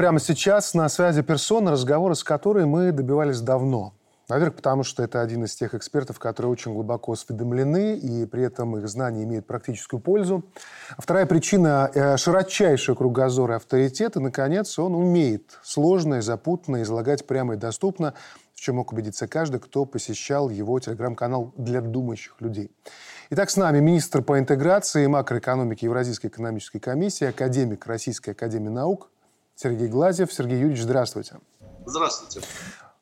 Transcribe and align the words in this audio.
прямо 0.00 0.18
сейчас 0.18 0.72
на 0.72 0.88
связи 0.88 1.20
персона, 1.20 1.72
разговоры 1.72 2.14
с 2.14 2.24
которой 2.24 2.64
мы 2.64 2.90
добивались 2.90 3.42
давно. 3.42 3.92
Во-первых, 4.28 4.56
потому 4.56 4.82
что 4.82 5.02
это 5.02 5.20
один 5.20 5.44
из 5.44 5.54
тех 5.54 5.74
экспертов, 5.74 6.18
которые 6.18 6.50
очень 6.50 6.72
глубоко 6.72 7.12
осведомлены, 7.12 7.98
и 7.98 8.24
при 8.24 8.44
этом 8.44 8.78
их 8.78 8.88
знания 8.88 9.24
имеют 9.24 9.46
практическую 9.46 10.00
пользу. 10.00 10.42
Вторая 10.96 11.26
причина 11.26 11.90
э,– 11.92 12.16
широчайший 12.16 12.96
кругозор 12.96 13.50
и 13.50 13.54
авторитет. 13.56 14.16
И, 14.16 14.20
наконец, 14.20 14.78
он 14.78 14.94
умеет 14.94 15.58
сложно 15.62 16.14
и 16.14 16.20
запутанно 16.22 16.80
излагать 16.80 17.26
прямо 17.26 17.52
и 17.52 17.56
доступно, 17.58 18.14
в 18.54 18.60
чем 18.62 18.76
мог 18.76 18.94
убедиться 18.94 19.28
каждый, 19.28 19.60
кто 19.60 19.84
посещал 19.84 20.48
его 20.48 20.80
телеграм-канал 20.80 21.52
для 21.58 21.82
думающих 21.82 22.40
людей. 22.40 22.70
Итак, 23.28 23.50
с 23.50 23.58
нами 23.58 23.80
министр 23.80 24.22
по 24.22 24.38
интеграции 24.38 25.04
и 25.04 25.08
макроэкономике 25.08 25.84
Евразийской 25.84 26.30
экономической 26.30 26.78
комиссии, 26.78 27.26
академик 27.26 27.86
Российской 27.86 28.30
академии 28.30 28.70
наук 28.70 29.10
Сергей 29.62 29.88
Глазев. 29.88 30.32
Сергей 30.32 30.58
Юрьевич, 30.58 30.80
здравствуйте. 30.80 31.34
Здравствуйте. 31.84 32.40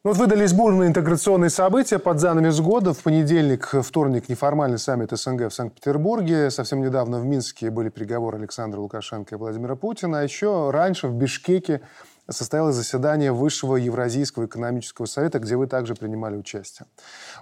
Ну, 0.02 0.10
вот 0.10 0.16
выдались 0.16 0.52
бурные 0.52 0.88
интеграционные 0.88 1.50
события 1.50 2.00
под 2.00 2.18
занавес 2.18 2.58
года. 2.60 2.94
В 2.94 2.98
понедельник, 3.04 3.72
вторник 3.80 4.28
неформальный 4.28 4.78
саммит 4.78 5.12
СНГ 5.12 5.50
в 5.50 5.54
Санкт-Петербурге. 5.54 6.50
Совсем 6.50 6.82
недавно 6.82 7.20
в 7.20 7.24
Минске 7.24 7.70
были 7.70 7.90
переговоры 7.90 8.38
Александра 8.38 8.80
Лукашенко 8.80 9.36
и 9.36 9.38
Владимира 9.38 9.76
Путина. 9.76 10.18
А 10.18 10.22
еще 10.24 10.70
раньше 10.70 11.06
в 11.06 11.14
Бишкеке 11.14 11.80
состоялось 12.28 12.74
заседание 12.74 13.30
Высшего 13.30 13.76
Евразийского 13.76 14.46
экономического 14.46 15.06
совета, 15.06 15.38
где 15.38 15.54
вы 15.54 15.68
также 15.68 15.94
принимали 15.94 16.36
участие. 16.36 16.88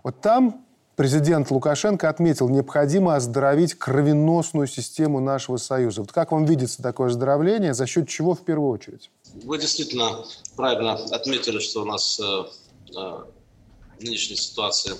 Вот 0.05 0.21
там 0.21 0.67
президент 0.97 1.51
Лукашенко 1.51 2.09
отметил, 2.09 2.49
необходимо 2.49 3.15
оздоровить 3.15 3.75
кровеносную 3.75 4.67
систему 4.67 5.21
нашего 5.21 5.59
Союза. 5.59 6.01
Вот 6.01 6.13
как 6.13 6.33
вам 6.33 6.47
видится 6.47 6.83
такое 6.83 7.09
оздоровление, 7.09 7.75
за 7.75 7.87
счет 7.87 8.09
чего 8.09 8.35
в 8.35 8.45
первую 8.45 8.71
очередь? 8.71 9.11
Вы 9.35 9.59
действительно 9.59 10.25
правильно 10.57 10.95
отметили, 10.95 11.59
что 11.59 11.83
у 11.83 11.85
нас 11.85 12.19
э, 12.19 12.23
э, 12.23 12.93
в 12.95 14.03
нынешней 14.03 14.37
ситуации 14.37 14.95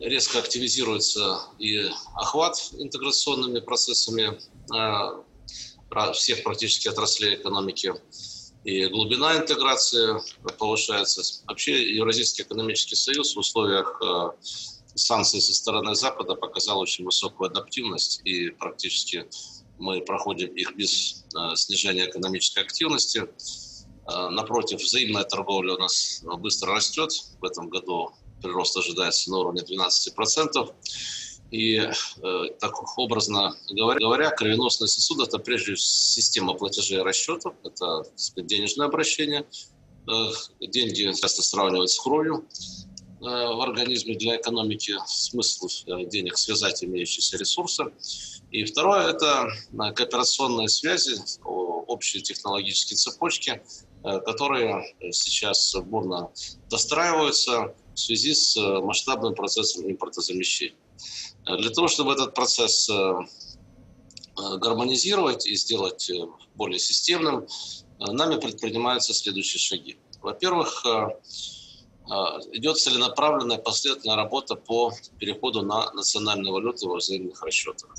резко 0.00 0.38
активизируется 0.38 1.40
и 1.58 1.86
охват 2.14 2.56
интеграционными 2.72 3.60
процессами 3.60 4.38
э, 4.74 6.12
всех 6.12 6.42
практически 6.42 6.88
отраслей 6.88 7.36
экономики, 7.36 7.94
и 8.64 8.86
глубина 8.86 9.36
интеграции 9.36 10.20
повышается. 10.58 11.22
Вообще 11.46 11.94
Евразийский 11.94 12.42
экономический 12.42 12.96
союз 12.96 13.36
в 13.36 13.38
условиях 13.38 14.00
санкции 14.94 15.40
со 15.40 15.54
стороны 15.54 15.94
Запада 15.94 16.34
показал 16.34 16.80
очень 16.80 17.04
высокую 17.04 17.50
адаптивность, 17.50 18.20
и 18.24 18.50
практически 18.50 19.26
мы 19.78 20.00
проходим 20.00 20.54
их 20.54 20.76
без 20.76 21.24
э, 21.34 21.56
снижения 21.56 22.06
экономической 22.06 22.60
активности. 22.60 23.24
Э, 24.06 24.28
напротив, 24.28 24.80
взаимная 24.80 25.24
торговля 25.24 25.74
у 25.74 25.78
нас 25.78 26.22
быстро 26.38 26.74
растет. 26.74 27.10
В 27.40 27.44
этом 27.44 27.68
году 27.68 28.12
прирост 28.42 28.76
ожидается 28.76 29.30
на 29.30 29.38
уровне 29.38 29.62
12%. 29.62 30.74
И 31.50 31.76
э, 31.76 31.90
так 32.58 32.98
образно 32.98 33.56
говоря, 33.70 33.98
говоря, 34.00 34.30
кровеносный 34.30 34.88
сосуд– 34.88 35.26
это 35.28 35.38
прежде 35.38 35.74
всего 35.74 35.76
система 35.76 36.54
платежей 36.54 36.98
и 36.98 37.02
расчетов, 37.02 37.54
это 37.62 38.04
сказать, 38.16 38.48
денежное 38.48 38.86
обращение. 38.86 39.46
Э, 40.08 40.30
деньги 40.60 41.12
часто 41.12 41.42
сравнивают 41.42 41.90
с 41.90 42.00
кровью. 42.00 42.46
Э, 43.24 43.54
в 43.54 43.60
организме 43.62 44.16
для 44.16 44.36
экономики 44.36 44.94
смысл 45.06 45.68
э, 45.86 46.04
денег 46.04 46.36
связать 46.36 46.84
имеющиеся 46.84 47.38
ресурсы. 47.38 47.84
И 48.50 48.64
второе– 48.64 49.08
это 49.08 49.48
э, 49.48 49.92
кооперационные 49.92 50.68
связи, 50.68 51.16
общие 51.42 52.22
технологические 52.22 52.96
цепочки, 52.96 53.62
которые 54.02 54.96
сейчас 55.12 55.76
бурно 55.84 56.30
достраиваются 56.70 57.74
в 57.94 57.98
связи 57.98 58.34
с 58.34 58.56
масштабным 58.56 59.34
процессом 59.34 59.90
импортозамещения. 59.90 60.76
Для 61.44 61.70
того, 61.70 61.88
чтобы 61.88 62.14
этот 62.14 62.34
процесс 62.34 62.90
гармонизировать 64.34 65.46
и 65.46 65.54
сделать 65.56 66.10
более 66.54 66.78
системным, 66.78 67.46
нами 67.98 68.40
предпринимаются 68.40 69.12
следующие 69.12 69.60
шаги. 69.60 69.98
Во-первых, 70.22 70.84
идет 72.06 72.78
целенаправленная 72.78 73.58
последовательная 73.58 74.16
работа 74.16 74.56
по 74.56 74.92
переходу 75.18 75.62
на 75.62 75.90
национальные 75.92 76.52
валюты 76.52 76.86
во 76.86 76.96
взаимных 76.96 77.42
расчетах. 77.42 77.94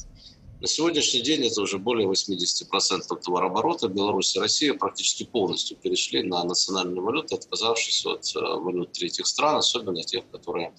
На 0.61 0.67
сегодняшний 0.67 1.21
день 1.21 1.45
это 1.45 1.61
уже 1.61 1.77
более 1.77 2.07
80% 2.07 3.21
товарооборота. 3.21 3.87
Беларусь 3.87 4.35
и 4.35 4.39
Россия 4.39 4.73
практически 4.73 5.23
полностью 5.23 5.77
перешли 5.77 6.23
на 6.23 6.43
национальные 6.43 7.01
валюты, 7.01 7.35
отказавшись 7.35 8.05
от 8.05 8.25
э, 8.35 8.39
валют 8.39 8.93
третьих 8.93 9.27
стран, 9.27 9.57
особенно 9.57 10.01
тех, 10.03 10.23
которые 10.31 10.73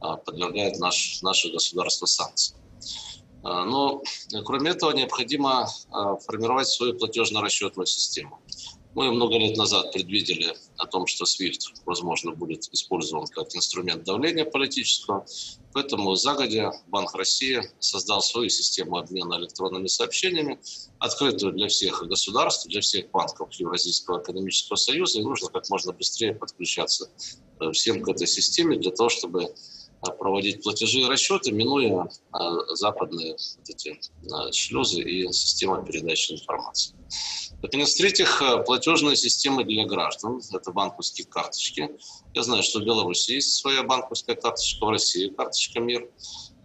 а, 0.00 0.18
подвергают 0.18 0.78
наш, 0.78 1.22
наше 1.22 1.50
государство 1.50 2.06
санкциям. 2.06 2.60
А, 3.42 3.64
но, 3.64 4.02
кроме 4.44 4.70
этого, 4.70 4.92
необходимо 4.92 5.68
формировать 6.26 6.68
свою 6.68 6.94
платежно-расчетную 6.94 7.86
систему. 7.86 8.40
Мы 8.94 9.10
много 9.10 9.36
лет 9.38 9.56
назад 9.56 9.92
предвидели 9.92 10.54
о 10.76 10.86
том, 10.86 11.08
что 11.08 11.24
SWIFT, 11.24 11.82
возможно, 11.84 12.30
будет 12.30 12.68
использован 12.72 13.26
как 13.26 13.54
инструмент 13.56 14.04
давления 14.04 14.44
политического. 14.44 15.26
Поэтому 15.72 16.14
загодя 16.14 16.70
Банк 16.86 17.12
России 17.16 17.60
создал 17.80 18.22
свою 18.22 18.48
систему 18.48 18.96
обмена 18.96 19.34
электронными 19.34 19.88
сообщениями, 19.88 20.60
открытую 21.00 21.54
для 21.54 21.66
всех 21.66 22.06
государств, 22.06 22.68
для 22.68 22.80
всех 22.80 23.10
банков 23.10 23.52
Евразийского 23.54 24.22
экономического 24.22 24.76
союза. 24.76 25.18
И 25.18 25.24
нужно 25.24 25.48
как 25.48 25.68
можно 25.70 25.92
быстрее 25.92 26.32
подключаться 26.32 27.10
э, 27.60 27.72
всем 27.72 28.00
к 28.00 28.08
этой 28.08 28.28
системе 28.28 28.78
для 28.78 28.92
того, 28.92 29.08
чтобы 29.08 29.52
проводить 30.12 30.62
платежи 30.62 31.00
и 31.00 31.06
расчеты, 31.06 31.52
минуя 31.52 32.06
э, 32.06 32.38
западные 32.74 33.32
вот 33.32 33.68
эти 33.68 34.00
шлюзы 34.52 35.00
и 35.00 35.32
систему 35.32 35.84
передачи 35.84 36.32
информации. 36.32 36.94
Наконец, 37.64 37.94
в-третьих, 37.94 38.42
э, 38.42 38.62
платежная 38.62 39.16
система 39.16 39.64
для 39.64 39.86
граждан. 39.86 40.38
Это 40.52 40.70
банковские 40.70 41.26
карточки. 41.26 41.90
Я 42.34 42.42
знаю, 42.42 42.62
что 42.62 42.80
в 42.80 42.84
Беларуси 42.84 43.32
есть 43.32 43.54
своя 43.54 43.82
банковская 43.82 44.34
карточка, 44.34 44.84
в 44.84 44.90
России 44.90 45.28
карточка 45.28 45.80
МИР. 45.80 46.10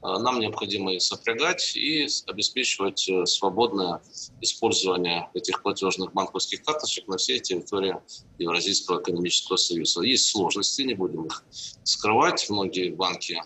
Э, 0.01 0.17
нам 0.19 0.39
необходимо 0.39 0.93
их 0.93 1.01
сопрягать 1.01 1.75
и 1.75 2.07
обеспечивать 2.27 3.07
э, 3.09 3.25
свободное 3.25 4.01
использование 4.41 5.29
этих 5.33 5.61
платежных 5.61 6.13
банковских 6.13 6.63
карточек 6.63 7.07
на 7.07 7.17
всей 7.17 7.39
территории 7.39 7.95
Евразийского 8.37 9.01
экономического 9.01 9.57
союза. 9.57 10.01
Есть 10.01 10.29
сложности, 10.29 10.83
не 10.83 10.93
будем 10.93 11.25
их 11.25 11.43
скрывать. 11.83 12.49
Многие 12.49 12.89
банки 12.89 13.41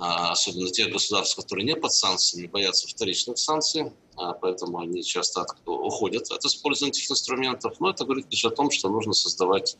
а, 0.00 0.30
особенно 0.30 0.70
тех 0.70 0.90
государств, 0.90 1.36
которые 1.36 1.66
не 1.66 1.76
под 1.76 1.92
санкциями, 1.92 2.46
боятся 2.46 2.88
вторичных 2.88 3.36
санкций, 3.36 3.92
а, 4.09 4.09
поэтому 4.40 4.78
они 4.78 5.02
часто 5.02 5.46
уходят 5.66 6.30
от 6.30 6.44
использования 6.44 6.90
этих 6.90 7.10
инструментов. 7.10 7.80
Но 7.80 7.90
это 7.90 8.04
говорит 8.04 8.26
лишь 8.30 8.44
о 8.44 8.50
том, 8.50 8.70
что 8.70 8.88
нужно 8.88 9.12
создавать 9.12 9.76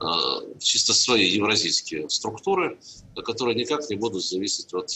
а, 0.00 0.40
чисто 0.58 0.94
свои 0.94 1.28
евразийские 1.28 2.08
структуры, 2.08 2.78
которые 3.24 3.54
никак 3.54 3.88
не 3.90 3.96
будут 3.96 4.24
зависеть 4.24 4.72
от 4.74 4.90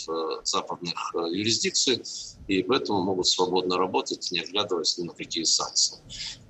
западных 0.45 1.15
юрисдикций, 1.15 2.03
и 2.49 2.63
поэтому 2.63 3.03
могут 3.03 3.27
свободно 3.27 3.77
работать, 3.77 4.31
не 4.31 4.41
оглядываясь 4.41 4.99
ни 4.99 5.05
на 5.05 5.13
какие 5.13 5.45
санкции. 5.45 5.99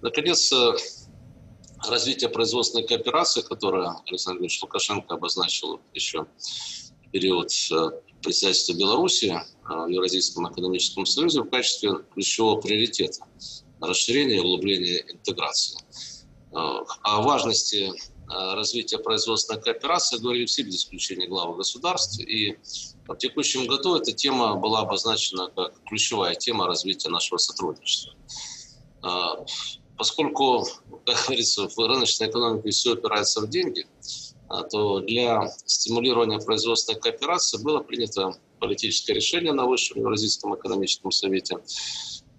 Наконец, 0.02 0.52
развитие 1.88 2.30
производственной 2.30 2.86
кооперации, 2.86 3.42
которое 3.42 3.96
Александр 4.06 4.40
Ильич 4.40 4.62
Лукашенко 4.62 5.14
обозначил 5.14 5.80
еще 5.92 6.26
период 7.12 7.50
председательства 8.26 8.72
Беларуси 8.72 9.40
а, 9.64 9.86
в 9.86 9.88
Евразийском 9.88 10.52
экономическом 10.52 11.06
союзе 11.06 11.42
в 11.42 11.48
качестве 11.48 11.92
ключевого 12.12 12.60
приоритета 12.60 13.24
расширения 13.80 14.36
и 14.36 14.40
углубления 14.40 15.04
интеграции. 15.12 15.78
А, 16.52 16.82
о 17.02 17.22
важности 17.22 17.92
а, 18.28 18.56
развития 18.56 18.98
производственной 18.98 19.62
кооперации 19.62 20.18
говорили 20.18 20.46
все 20.46 20.64
без 20.64 20.78
исключения 20.78 21.28
главы 21.28 21.58
государств. 21.58 22.18
И 22.18 22.58
в 23.06 23.16
текущем 23.16 23.68
году 23.68 23.94
эта 23.94 24.10
тема 24.10 24.56
была 24.56 24.80
обозначена 24.80 25.48
как 25.54 25.74
ключевая 25.84 26.34
тема 26.34 26.66
развития 26.66 27.10
нашего 27.10 27.38
сотрудничества. 27.38 28.12
Поскольку, 29.96 30.66
как 31.06 31.26
говорится, 31.26 31.68
в 31.68 31.78
рыночной 31.78 32.28
экономике 32.28 32.70
все 32.70 32.94
опирается 32.94 33.40
в 33.40 33.48
деньги– 33.48 33.86
то 34.70 35.00
для 35.00 35.52
стимулирования 35.64 36.38
производственной 36.38 37.00
кооперации 37.00 37.62
было 37.62 37.80
принято 37.80 38.36
политическое 38.60 39.14
решение 39.14 39.52
на 39.52 39.66
Высшем 39.66 39.98
Евразийском 39.98 40.54
экономическом 40.54 41.10
совете 41.10 41.58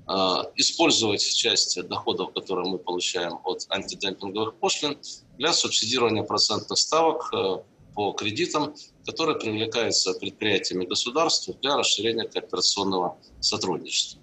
а, 0.05 0.49
использовать 0.55 1.21
часть 1.21 1.81
доходов, 1.87 2.33
которые 2.33 2.69
мы 2.69 2.77
получаем 2.77 3.39
от 3.43 3.65
антидемпинговых 3.69 4.55
пошлин, 4.55 4.97
для 5.37 5.51
субсидирования 5.51 6.23
процентных 6.23 6.79
ставок 6.79 7.29
э, 7.33 7.57
по 7.93 8.11
кредитам, 8.13 8.73
которые 9.05 9.37
привлекаются 9.37 10.13
предприятиями 10.13 10.85
государства 10.85 11.53
для 11.61 11.77
расширения 11.77 12.23
кооперационного 12.23 13.17
сотрудничества. 13.39 14.21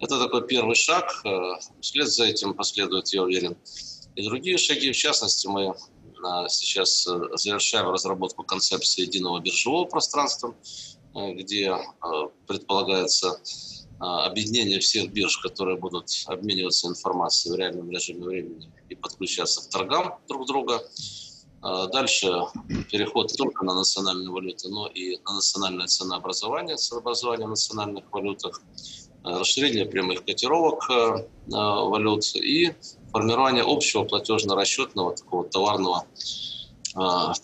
Это 0.00 0.18
такой 0.18 0.46
первый 0.46 0.74
шаг. 0.74 1.22
Вслед 1.80 2.08
за 2.08 2.24
этим 2.24 2.54
последует, 2.54 3.08
я 3.12 3.22
уверен, 3.22 3.56
и 4.14 4.22
другие 4.22 4.58
шаги. 4.58 4.90
В 4.92 4.96
частности, 4.96 5.46
мы 5.46 5.74
сейчас 6.48 7.04
завершаем 7.04 7.90
разработку 7.90 8.42
концепции 8.42 9.02
единого 9.02 9.40
биржевого 9.40 9.84
пространства, 9.84 10.54
где 11.14 11.76
предполагается 12.46 13.40
объединение 13.98 14.80
всех 14.80 15.10
бирж, 15.10 15.38
которые 15.38 15.78
будут 15.78 16.08
обмениваться 16.26 16.88
информацией 16.88 17.54
в 17.54 17.56
реальном 17.56 17.90
режиме 17.90 18.26
времени 18.26 18.72
и 18.88 18.94
подключаться 18.94 19.62
к 19.62 19.70
торгам 19.70 20.18
друг 20.28 20.46
друга. 20.46 20.82
Дальше 21.62 22.26
переход 22.90 23.30
не 23.30 23.36
только 23.36 23.64
на 23.64 23.74
национальные 23.74 24.30
валюты, 24.30 24.68
но 24.68 24.86
и 24.86 25.16
на 25.24 25.34
национальное 25.34 25.86
ценообразование, 25.86 26.76
ценообразование 26.76 27.46
в 27.46 27.50
национальных 27.50 28.04
валютах, 28.12 28.60
расширение 29.24 29.86
прямых 29.86 30.24
котировок 30.24 30.88
валют 31.46 32.24
и 32.36 32.74
формирование 33.16 33.64
общего 33.66 34.04
платежно-расчетного 34.04 35.16
такого 35.16 35.44
товарного 35.44 36.04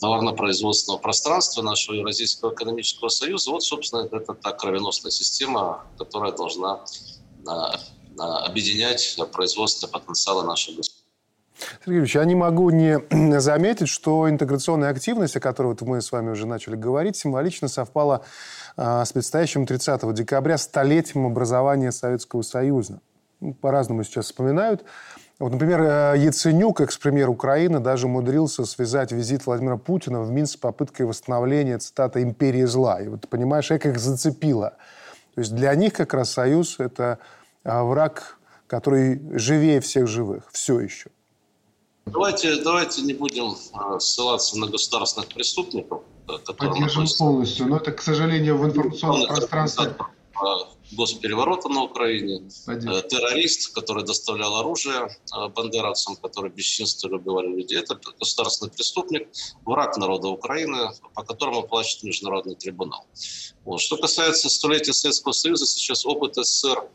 товарно-производственного 0.01 0.99
пространства 0.99 1.63
нашего 1.63 1.97
Евразийского 1.97 2.55
экономического 2.55 3.09
союза. 3.11 3.51
Вот, 3.51 3.63
собственно, 3.63 4.09
это 4.11 4.33
та 4.33 4.53
кровеносная 4.53 5.11
система, 5.11 5.85
которая 5.99 6.33
должна 6.33 6.81
объединять 8.17 9.19
производственный 9.33 9.91
потенциал 9.91 10.43
нашего 10.45 10.77
государства. 10.77 11.07
Сергей 11.85 11.97
Юрьевич, 11.97 12.15
я 12.15 12.25
не 12.25 12.35
могу 12.35 12.71
не 12.71 13.41
заметить, 13.41 13.89
что 13.89 14.29
интеграционная 14.29 14.91
активность, 14.91 15.37
о 15.37 15.41
которой 15.41 15.69
вот 15.69 15.83
мы 15.83 16.01
с 16.01 16.13
вами 16.13 16.31
уже 16.31 16.47
начали 16.47 16.77
говорить, 16.77 17.17
символично 17.17 17.69
совпала 17.69 18.25
э, 18.77 19.05
с 19.05 19.13
предстоящим 19.13 19.67
30 19.67 20.15
декабря 20.15 20.57
столетием 20.57 21.27
образования 21.27 21.93
Советского 21.93 22.43
Союза. 22.43 23.01
Ну, 23.43 23.55
по-разному 23.55 24.05
сейчас 24.05 24.27
вспоминают. 24.27 24.85
Вот, 25.43 25.50
например, 25.50 25.83
э, 25.83 26.15
Яценюк, 26.19 26.83
экс-премьер 26.83 27.29
Украины, 27.29 27.81
даже 27.81 28.06
умудрился 28.06 28.65
связать 28.65 29.11
визит 29.11 29.44
Владимира 29.44 29.77
Путина 29.77 30.23
в 30.23 30.31
Минск 30.31 30.53
с 30.53 30.56
попыткой 30.56 31.06
восстановления, 31.06 31.79
цитата, 31.79 32.23
«империи 32.23 32.62
зла». 32.62 33.03
И 33.03 33.09
вот, 33.09 33.29
понимаешь, 33.29 33.67
как 33.67 33.85
их 33.85 33.99
зацепило. 33.99 34.77
То 35.35 35.41
есть 35.41 35.53
для 35.53 35.75
них 35.75 35.94
как 35.94 36.15
раз 36.15 36.31
Союз– 36.31 36.77
это 36.79 37.19
э, 37.65 37.83
враг, 37.83 38.39
который 38.69 39.21
живее 39.37 39.81
всех 39.81 40.06
живых, 40.06 40.49
все 40.53 40.79
еще. 40.79 41.11
Давайте, 42.06 42.62
давайте 42.62 43.03
не 43.03 43.15
будем 43.15 43.56
а, 43.73 43.99
ссылаться 43.99 44.56
на 44.56 44.69
государственных 44.69 45.29
преступников. 45.31 46.03
Э, 46.29 46.53
Поддержим 46.53 47.06
полностью, 47.19 47.67
но 47.67 47.79
это, 47.79 47.91
к 47.91 48.00
сожалению, 48.00 48.59
в 48.59 48.65
информационном 48.65 49.27
пространстве... 49.27 49.93
Госпереворота 50.93 51.69
на 51.69 51.85
Украине, 51.85 52.49
Один. 52.67 52.91
Э, 52.91 53.03
террорист, 53.03 53.73
который 53.75 54.05
доставлял 54.05 54.56
оружие 54.56 55.09
э, 55.09 55.49
бандеровцам, 55.49 56.17
которые 56.17 56.53
бесчинственно 56.53 57.17
убивали 57.17 57.49
людей. 57.49 57.79
Это 57.79 57.99
государственный 58.19 58.71
преступник, 58.71 59.29
враг 59.65 59.97
народа 59.97 60.29
Украины, 60.29 60.91
по 61.15 61.23
которому 61.23 61.62
плачет 61.62 62.03
международный 62.03 62.55
трибунал. 62.55 63.06
Вот. 63.65 63.81
Что 63.81 63.97
касается 63.97 64.49
столетия 64.49 64.93
Советского 64.93 65.33
Союза, 65.33 65.67
сейчас 65.67 66.05
опыт 66.05 66.37
СССР 66.37 66.89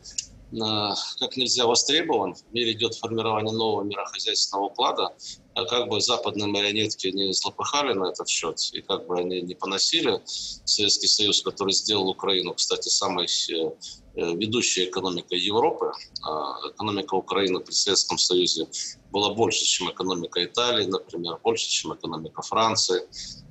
как 0.50 1.36
нельзя 1.36 1.66
востребован. 1.66 2.34
В 2.34 2.52
мире 2.52 2.72
идет 2.72 2.94
формирование 2.94 3.52
нового 3.52 3.84
мирохозяйственного 3.84 4.66
уклада. 4.66 5.14
А 5.54 5.64
как 5.64 5.88
бы 5.88 6.00
западные 6.00 6.46
марионетки 6.46 7.08
не 7.08 7.32
злопыхали 7.32 7.92
на 7.92 8.10
этот 8.10 8.28
счет, 8.28 8.58
и 8.72 8.80
как 8.80 9.06
бы 9.06 9.18
они 9.18 9.42
не 9.42 9.54
поносили 9.54 10.22
Советский 10.64 11.08
Союз, 11.08 11.42
который 11.42 11.72
сделал 11.72 12.08
Украину, 12.08 12.54
кстати, 12.54 12.88
самой 12.88 13.26
э, 13.26 14.34
ведущей 14.34 14.84
экономикой 14.84 15.40
Европы. 15.40 15.92
А 16.22 16.68
экономика 16.70 17.14
Украины 17.14 17.60
при 17.60 17.72
Советском 17.72 18.18
Союзе 18.18 18.68
была 19.10 19.34
больше, 19.34 19.64
чем 19.64 19.90
экономика 19.90 20.44
Италии, 20.44 20.86
например, 20.86 21.38
больше, 21.42 21.68
чем 21.68 21.94
экономика 21.94 22.42
Франции, 22.42 23.02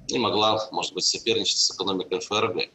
и 0.07 0.17
могла, 0.17 0.69
может 0.71 0.94
быть, 0.94 1.03
соперничать 1.03 1.57
с 1.57 1.71
экономикой 1.71 2.21
ФРГ. 2.21 2.69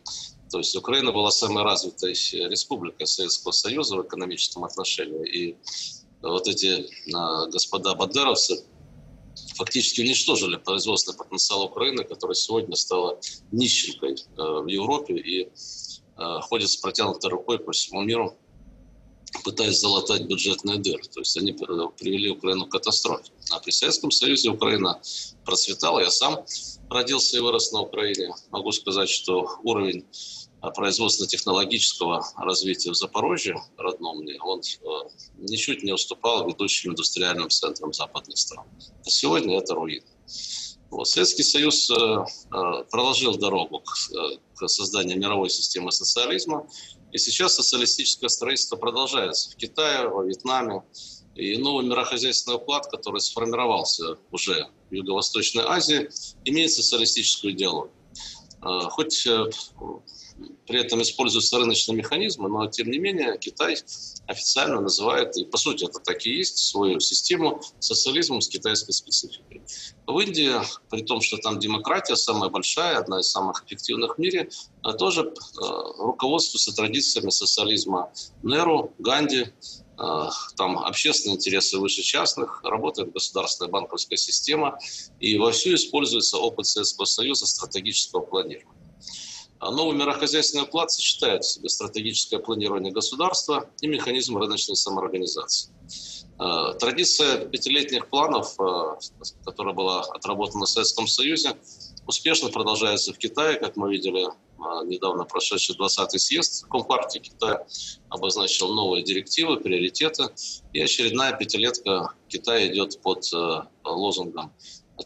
То 0.52 0.58
есть 0.58 0.76
Украина 0.76 1.12
была 1.12 1.31
самой 1.31 1.64
развитой 1.64 2.12
республикой 2.12 3.06
Советского 3.06 3.52
Союза 3.52 3.96
в 3.96 4.02
экономическом 4.02 4.64
отношении. 4.64 5.26
И 5.26 5.56
вот 6.20 6.46
эти 6.46 6.87
а, 7.14 7.46
господа 7.46 7.94
бандеровцы 7.94 8.62
фактически 9.56 10.02
уничтожили 10.02 10.56
производственный 10.56 11.16
потенциал 11.16 11.64
Украины, 11.64 12.04
которая 12.04 12.34
сегодня 12.34 12.76
стала 12.76 13.19
нищенкой 13.50 14.16
а, 14.37 14.60
в 14.60 14.66
Европе 14.66 15.14
и 15.14 15.50
а, 16.16 16.43
ходит 16.43 16.69
с 16.69 16.76
протянутой 16.76 17.31
рукой 17.31 17.58
по 17.58 17.72
всему 17.72 18.02
миру, 18.02 18.37
пытаясь 19.44 19.81
залатать 19.81 20.23
бюджетные 20.23 20.79
дыры. 20.79 21.02
То 21.02 21.20
есть 21.20 21.37
они 21.37 21.52
привели 21.52 22.31
Украину 22.31 22.67
к 22.67 22.73
катастрофе. 22.73 23.32
А 23.50 23.61
при 23.61 23.70
Советском 23.70 24.11
Союзе 24.11 24.50
Украина 24.50 25.00
процветала. 25.44 26.00
Я 26.00 26.11
сам 26.11 26.44
родился 26.90 27.37
и 27.37 27.40
вырос 27.40 27.73
на 27.73 27.81
Украине. 27.81 28.34
Могу 28.50 28.73
сказать, 28.73 29.08
что 29.08 29.58
уровень 29.62 30.05
производственно-технологического 30.70 32.25
развития 32.37 32.93
в 32.93 32.94
Запорожье, 32.94 33.56
родном 33.76 34.19
мне, 34.19 34.38
он 34.40 34.61
э, 34.61 34.87
ничуть 35.38 35.82
не 35.82 35.93
уступал 35.93 36.46
ведущим 36.46 36.90
индустриальным 36.90 37.50
центрам 37.50 37.93
западных 37.93 38.38
стран. 38.38 38.67
А 39.05 39.11
сегодня 39.11 39.58
это 39.58 39.75
руина. 39.75 40.06
Вот. 40.92 41.08
Советский 41.08 41.42
Союз 41.42 41.90
э, 41.90 41.94
э, 41.94 42.84
проложил 42.90 43.38
дорогу 43.38 43.80
к, 43.80 43.94
к 44.54 44.68
созданию 44.68 45.18
мировой 45.18 45.48
системы 45.48 45.90
социализма, 45.90 46.68
и 47.12 47.18
сейчас 47.18 47.54
социалистическое 47.54 48.28
строительство 48.28 48.76
продолжается 48.76 49.50
в 49.50 49.56
Китае, 49.56 50.08
во 50.08 50.22
Вьетнаме. 50.22 50.82
И 51.34 51.56
новый 51.56 51.86
мирохозяйственный 51.86 52.58
уклад, 52.58 52.90
который 52.90 53.22
сформировался 53.22 54.18
уже 54.30 54.68
в 54.90 54.94
Юго-Восточной 54.94 55.64
Азии, 55.64 56.10
имеет 56.44 56.70
социалистическую 56.70 57.54
идеологию. 57.54 57.94
Хоть 58.60 59.26
при 60.66 60.80
этом 60.80 61.02
используются 61.02 61.58
рыночные 61.58 61.96
механизмы, 61.96 62.48
но 62.48 62.66
тем 62.66 62.90
не 62.90 62.98
менее 62.98 63.38
Китай 63.38 63.76
официально 64.26 64.80
называет, 64.80 65.36
и 65.36 65.44
по 65.44 65.58
сути 65.58 65.84
это 65.84 65.98
так 65.98 66.24
и 66.26 66.30
есть, 66.30 66.58
свою 66.58 67.00
систему 67.00 67.60
социализмом 67.78 68.40
с 68.40 68.48
китайской 68.48 68.92
спецификой. 68.92 69.62
В 70.06 70.18
Индии, 70.18 70.52
при 70.90 71.02
том, 71.02 71.20
что 71.20 71.36
там 71.38 71.58
демократия 71.58 72.16
самая 72.16 72.50
большая, 72.50 72.98
одна 72.98 73.20
из 73.20 73.30
самых 73.30 73.64
эффективных 73.64 74.16
в 74.16 74.18
мире, 74.18 74.50
а 74.82 74.92
тоже 74.92 75.22
э, 75.22 75.60
руководствуется 75.98 76.74
традициями 76.74 77.30
социализма 77.30 78.12
Неру, 78.42 78.92
Ганди, 78.98 79.46
э, 79.46 80.28
там 80.56 80.78
общественные 80.78 81.36
интересы 81.36 81.78
выше 81.78 82.02
частных, 82.02 82.62
работает 82.64 83.12
государственная 83.12 83.70
банковская 83.70 84.17
система, 84.17 84.78
и 85.20 85.38
вовсю 85.38 85.74
используется 85.74 86.38
опыт 86.38 86.67
Советского 86.67 87.05
Союза 87.05 87.46
стратегического 87.46 88.20
планирования. 88.20 88.81
Новый 89.70 89.96
мирохозяйственный 89.96 90.64
уклад 90.64 90.90
сочетает 90.90 91.44
в 91.44 91.52
себе 91.52 91.69
стратегическое 91.69 92.40
планирование 92.40 92.92
государства 92.92 93.70
и 93.81 93.86
механизм 93.86 94.36
рыночной 94.36 94.74
самоорганизации. 94.74 95.70
А, 96.38 96.72
традиция 96.74 97.46
пятилетних 97.46 98.08
планов, 98.08 98.58
а, 98.58 98.98
которая 99.44 99.72
была 99.72 100.00
отработана 100.00 100.64
в 100.64 100.69
Советском 100.69 101.06
Союзе, 101.06 101.56
успешно 102.08 102.48
продолжается 102.48 103.12
в 103.12 103.19
Китае, 103.19 103.58
как 103.58 103.76
мы 103.76 103.92
видели 103.92 104.26
недавно 104.84 105.24
прошедший 105.24 105.76
20-й 105.76 106.20
съезд 106.20 106.66
Компартии 106.69 107.19
Китая 107.19 107.66
обозначил 108.08 108.72
новые 108.72 109.02
директивы, 109.02 109.58
приоритеты, 109.58 110.28
и 110.72 110.81
очередная 110.81 111.36
пятилетка 111.36 112.14
Китая 112.28 112.69
идет 112.69 113.00
под 113.02 113.24
лозунгом 113.84 114.52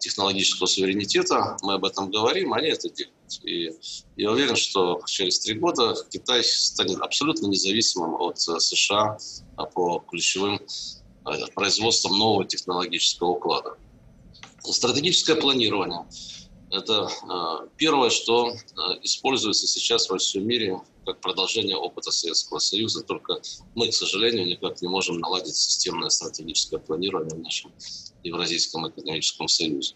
технологического 0.01 0.67
суверенитета. 0.67 1.57
Мы 1.63 1.75
об 1.75 1.85
этом 1.85 2.11
говорим, 2.11 2.53
они 2.53 2.69
это 2.69 2.89
делают. 2.91 3.15
И 3.45 3.73
я 4.17 4.31
уверен, 4.31 4.57
что 4.57 5.01
через 5.07 5.41
три 5.41 5.55
года 5.55 5.95
Китай 6.11 6.45
станет 6.45 7.01
абсолютно 7.01 7.47
независимым 7.47 8.15
от 8.21 8.37
э, 8.49 8.61
США 8.61 9.19
по 9.75 10.05
ключевым 10.11 10.61
э, 10.61 11.31
производствам 11.55 12.19
нового 12.19 12.45
технологического 12.45 13.29
уклада. 13.29 13.77
Стратегическое 14.63 15.37
планирование– 15.37 16.07
это 16.71 17.09
э, 17.09 17.69
первое, 17.77 18.11
что 18.11 18.55
используется 19.03 19.67
сейчас 19.67 20.09
во 20.09 20.19
всем 20.19 20.47
мире 20.47 20.81
как 21.07 21.21
продолжение 21.21 21.77
опыта 21.77 22.11
Советского 22.11 22.59
Союза, 22.59 23.03
только 23.05 23.41
мы, 23.75 23.89
к 23.89 23.95
сожалению, 23.95 24.47
никак 24.47 24.83
не 24.83 24.89
можем 24.89 25.19
наладить 25.19 25.55
системное 25.55 26.09
стратегическое 26.09 26.79
планирование 26.79 27.37
в 27.37 27.43
нашем 27.43 27.73
Евразийском 28.25 28.89
экономическом 28.89 29.47
союзе. 29.47 29.95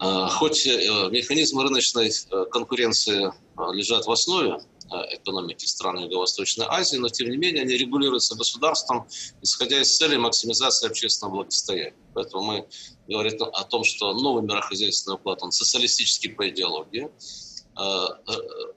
А, 0.00 0.28
хоть 0.28 0.66
э, 0.66 1.08
механизмы 1.10 1.64
рыночной 1.64 2.08
э, 2.10 2.44
конкуренции 2.50 3.26
э, 3.26 3.32
лежат 3.74 4.06
в 4.06 4.10
основе 4.12 4.60
экономики 4.90 5.66
стран 5.66 5.98
Юго-Восточной 5.98 6.66
Азии, 6.68 6.96
но 6.96 7.08
тем 7.08 7.30
не 7.30 7.36
менее 7.36 7.62
они 7.62 7.74
регулируются 7.74 8.34
государством, 8.36 9.06
исходя 9.42 9.80
из 9.80 9.96
цели 9.96 10.16
максимизации 10.16 10.88
общественного 10.88 11.36
благосостояния. 11.36 11.94
Поэтому 12.14 12.42
мы 12.42 12.68
говорим 13.06 13.42
о 13.42 13.64
том, 13.64 13.84
что 13.84 14.12
новый 14.12 14.42
мирохозяйственный 14.42 15.16
уклад, 15.16 15.42
он 15.42 15.52
социалистический 15.52 16.30
по 16.30 16.48
идеологии, 16.48 17.10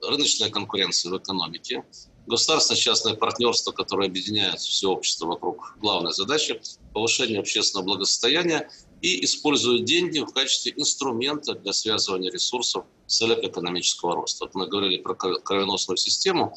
рыночная 0.02 0.50
конкуренция 0.50 1.10
в 1.10 1.18
экономике, 1.18 1.84
государственно-частное 2.26 3.14
партнерство, 3.14 3.72
которое 3.72 4.08
объединяет 4.08 4.60
все 4.60 4.88
общество 4.90 5.26
вокруг 5.26 5.76
главной 5.80 6.12
задачи 6.12 6.60
повышения 6.94 7.40
общественного 7.40 7.86
благосостояния 7.86 8.70
и 9.00 9.24
используют 9.24 9.84
деньги 9.84 10.20
в 10.20 10.32
качестве 10.32 10.72
инструмента 10.76 11.54
для 11.54 11.72
связывания 11.72 12.30
ресурсов 12.30 12.84
с 13.06 13.16
целях 13.16 13.40
экономического 13.40 14.14
роста. 14.14 14.44
Вот 14.44 14.54
мы 14.54 14.68
говорили 14.68 14.98
про 15.02 15.14
кровеносную 15.14 15.96
систему. 15.96 16.54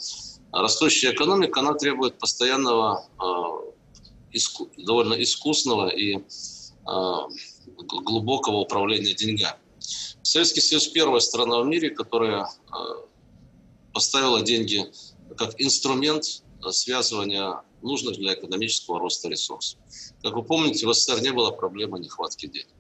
Растущая 0.52 1.12
экономика, 1.14 1.62
она 1.62 1.74
требует 1.74 2.20
постоянного, 2.20 3.10
иску, 4.32 4.70
довольно 4.78 5.16
искусного 5.16 5.90
и 5.90 6.24
глубокого 7.78 8.58
управления 8.58 9.16
деньгами. 9.16 9.58
Советский 10.26 10.62
Союз 10.62 10.88
первая 10.88 11.20
страна 11.20 11.62
в 11.62 11.68
мире, 11.68 11.92
которая 11.92 12.50
поставила 13.94 14.42
деньги 14.42 14.92
как 15.38 15.54
инструмент 15.62 16.42
связывания 16.72 17.62
нужных 17.84 18.18
для 18.18 18.34
экономического 18.34 19.00
роста 19.00 19.30
ресурсов. 19.30 19.80
Как 20.24 20.34
вы 20.34 20.42
помните, 20.42 20.88
в 20.88 20.94
СССР 20.94 21.22
не 21.22 21.32
было 21.32 21.52
проблемы 21.52 22.00
нехватки 22.00 22.48
денег. 22.48 22.74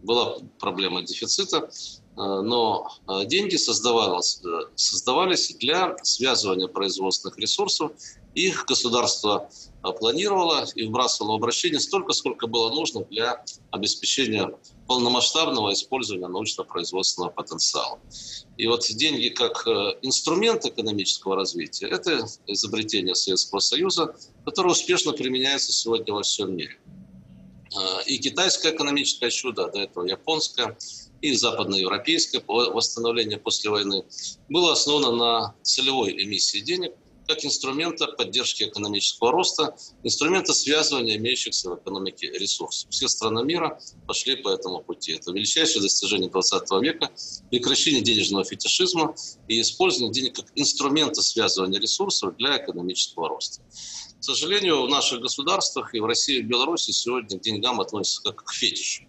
Была 0.00 0.38
проблема 0.58 1.02
дефицита, 1.02 1.68
но 2.16 2.88
деньги 3.26 3.56
создавались, 3.56 4.40
создавались 4.74 5.54
для 5.56 5.98
связывания 6.02 6.66
производственных 6.66 7.36
ресурсов. 7.38 7.92
Их 8.32 8.64
государство 8.64 9.50
планировала 9.92 10.66
и 10.74 10.84
вбрасывала 10.84 11.32
в 11.32 11.36
обращение 11.36 11.80
столько, 11.80 12.12
сколько 12.12 12.46
было 12.46 12.70
нужно 12.70 13.04
для 13.04 13.44
обеспечения 13.70 14.50
полномасштабного 14.86 15.72
использования 15.72 16.28
научно-производственного 16.28 17.30
потенциала. 17.30 17.98
И 18.56 18.66
вот 18.66 18.86
деньги 18.88 19.28
как 19.28 19.66
э, 19.66 19.98
инструмент 20.02 20.64
экономического 20.64 21.36
развития– 21.36 21.86
это 21.90 22.26
изобретение 22.46 23.14
Советского 23.14 23.60
Союза, 23.60 24.14
которое 24.44 24.70
успешно 24.70 25.12
применяется 25.12 25.72
сегодня 25.72 26.14
во 26.14 26.22
всем 26.22 26.56
мире. 26.56 26.78
Э, 27.76 28.02
и 28.06 28.18
китайское 28.18 28.72
экономическое 28.72 29.30
чудо, 29.30 29.68
до 29.68 29.80
этого 29.80 30.06
японское, 30.06 30.76
и 31.22 31.32
западноевропейское 31.32 32.42
восстановление 32.46 33.38
после 33.38 33.70
войны 33.70 34.04
было 34.48 34.72
основано 34.72 35.12
на 35.12 35.54
целевой 35.62 36.12
эмиссии 36.12 36.60
денег– 36.60 36.92
как 37.26 37.44
инструмента 37.44 38.06
поддержки 38.06 38.64
экономического 38.64 39.32
роста, 39.32 39.76
инструмента 40.02 40.52
связывания 40.52 41.16
имеющихся 41.16 41.70
в 41.70 41.76
экономике 41.76 42.30
ресурсов. 42.30 42.90
Все 42.90 43.08
страны 43.08 43.44
мира 43.44 43.80
пошли 44.06 44.36
по 44.36 44.48
этому 44.48 44.82
пути. 44.82 45.12
Это 45.12 45.32
величайшее 45.32 45.82
достижение 45.82 46.30
20 46.30 46.70
века, 46.82 47.10
прекращение 47.50 48.02
денежного 48.02 48.44
фетишизма 48.44 49.14
и 49.48 49.60
использование 49.60 50.12
денег 50.12 50.36
как 50.36 50.46
инструмента 50.54 51.22
связывания 51.22 51.80
ресурсов 51.80 52.36
для 52.36 52.56
экономического 52.56 53.28
роста. 53.28 53.62
К 54.20 54.24
сожалению, 54.24 54.82
в 54.82 54.88
наших 54.88 55.20
государствах 55.20 55.94
и 55.94 56.00
в 56.00 56.06
России 56.06 56.38
и 56.38 56.42
в 56.42 56.46
Беларуси 56.46 56.90
сегодня 56.90 57.38
к 57.38 57.42
деньгам 57.42 57.80
относятся 57.80 58.22
как 58.22 58.44
к 58.44 58.52
фетишу. 58.52 59.04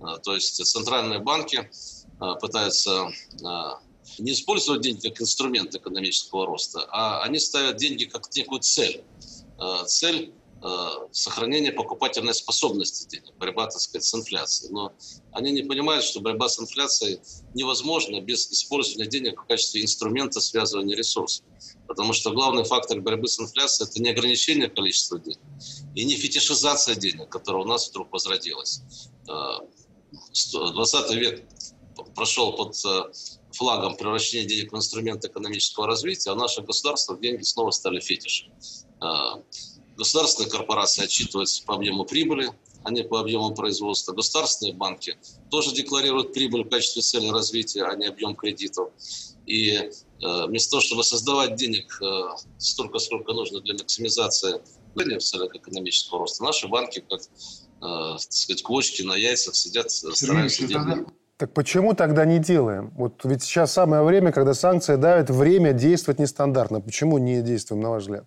А, 0.00 0.18
то 0.18 0.34
есть 0.34 0.54
центральные 0.64 1.20
банки 1.20 1.70
а, 2.18 2.34
пытаются 2.34 3.08
а, 3.44 3.80
не 4.18 4.32
использовать 4.32 4.82
деньги 4.82 5.08
как 5.08 5.20
инструмент 5.20 5.74
экономического 5.74 6.46
роста, 6.46 6.86
а 6.90 7.22
они 7.22 7.38
ставят 7.38 7.76
деньги 7.76 8.04
как 8.04 8.34
некую 8.34 8.60
цель. 8.60 9.02
Э, 9.58 9.84
цель 9.86 10.32
э, 10.62 10.88
сохранения 11.12 11.72
покупательной 11.72 12.34
способности 12.34 13.08
денег, 13.08 13.34
борьба, 13.38 13.66
так 13.66 13.80
сказать, 13.80 14.04
с 14.04 14.14
инфляцией. 14.14 14.72
Но 14.72 14.92
они 15.32 15.52
не 15.52 15.62
понимают, 15.62 16.04
что 16.04 16.20
борьба 16.20 16.48
с 16.48 16.58
инфляцией 16.60 17.20
невозможна 17.54 18.20
без 18.20 18.50
использования 18.50 19.08
денег 19.08 19.42
в 19.42 19.46
качестве 19.46 19.82
инструмента 19.82 20.40
связывания 20.40 20.96
ресурсов. 20.96 21.44
Потому 21.86 22.12
что 22.12 22.30
главный 22.30 22.64
фактор 22.64 23.00
борьбы 23.00 23.28
с 23.28 23.38
инфляцией– 23.38 23.88
это 23.90 24.00
не 24.00 24.10
ограничение 24.10 24.68
количества 24.68 25.18
денег 25.18 25.40
и 25.94 26.04
не 26.04 26.14
фетишизация 26.14 26.94
денег, 26.94 27.28
которая 27.28 27.62
у 27.62 27.66
нас 27.66 27.88
вдруг 27.88 28.12
возродилась. 28.12 28.80
20 29.26 31.10
э, 31.10 31.14
век 31.14 31.44
прошел 32.14 32.52
под 32.54 32.74
флагом 33.52 33.96
превращения 33.96 34.46
денег 34.46 34.72
в 34.72 34.76
инструмент 34.76 35.24
экономического 35.24 35.86
развития, 35.86 36.30
а 36.30 36.34
наше 36.34 36.62
государство 36.62 37.16
деньги 37.16 37.42
снова 37.42 37.70
стали 37.70 38.00
фетишем. 38.00 38.52
А, 39.00 39.42
государственные 39.96 40.50
корпорации 40.50 41.04
отчитываются 41.04 41.62
по 41.64 41.74
объему 41.74 42.04
прибыли, 42.04 42.50
а 42.84 42.90
не 42.90 43.04
по 43.04 43.20
объему 43.20 43.54
производства. 43.54 44.12
Государственные 44.12 44.74
банки 44.74 45.16
тоже 45.50 45.72
декларируют 45.72 46.32
прибыль 46.32 46.64
в 46.64 46.68
качестве 46.70 47.02
цели 47.02 47.28
развития, 47.28 47.84
а 47.84 47.94
не 47.94 48.06
объем 48.06 48.34
кредитов. 48.34 48.90
И 49.46 49.72
э, 49.72 49.90
вместо 50.46 50.72
того, 50.72 50.80
чтобы 50.80 51.04
создавать 51.04 51.54
денег 51.56 52.00
э, 52.02 52.22
столько, 52.58 52.98
сколько 52.98 53.32
нужно 53.32 53.60
для 53.60 53.74
максимизации 53.74 54.60
в 54.94 55.18
целях 55.20 55.54
экономического 55.54 56.20
роста, 56.20 56.44
наши 56.44 56.68
банки, 56.68 57.04
как 57.08 57.22
так 57.80 58.20
сказать, 58.20 58.62
квочки 58.62 59.02
на 59.02 59.16
яйцах 59.16 59.56
сидят, 59.56 59.90
стараются 59.90 60.66
делать. 60.66 61.06
Так 61.42 61.54
почему 61.54 61.92
тогда 61.92 62.24
не 62.24 62.38
делаем? 62.38 62.92
Вот 62.96 63.22
ведь 63.24 63.42
сейчас 63.42 63.72
самое 63.72 64.04
время, 64.04 64.30
когда 64.30 64.54
санкции 64.54 64.94
давят, 64.94 65.28
время 65.28 65.72
действовать 65.72 66.20
нестандартно. 66.20 66.80
Почему 66.80 67.18
не 67.18 67.42
действуем, 67.42 67.82
на 67.82 67.90
ваш 67.90 68.04
взгляд? 68.04 68.24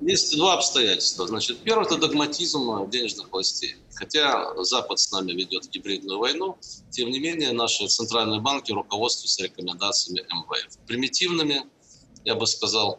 Есть 0.00 0.36
два 0.36 0.54
обстоятельства. 0.54 1.28
Значит, 1.28 1.58
первое– 1.58 1.84
это 1.86 1.96
догматизм 1.96 2.90
денежных 2.90 3.30
властей. 3.30 3.76
Хотя 3.94 4.52
Запад 4.64 4.98
с 4.98 5.12
нами 5.12 5.30
ведет 5.30 5.70
гибридную 5.70 6.18
войну, 6.18 6.58
тем 6.90 7.08
не 7.10 7.20
менее 7.20 7.52
наши 7.52 7.86
центральные 7.86 8.40
банки 8.40 8.72
руководствуются 8.72 9.44
рекомендациями 9.44 10.22
МВФ. 10.22 10.76
Примитивными, 10.88 11.62
я 12.24 12.34
бы 12.34 12.48
сказал, 12.48 12.98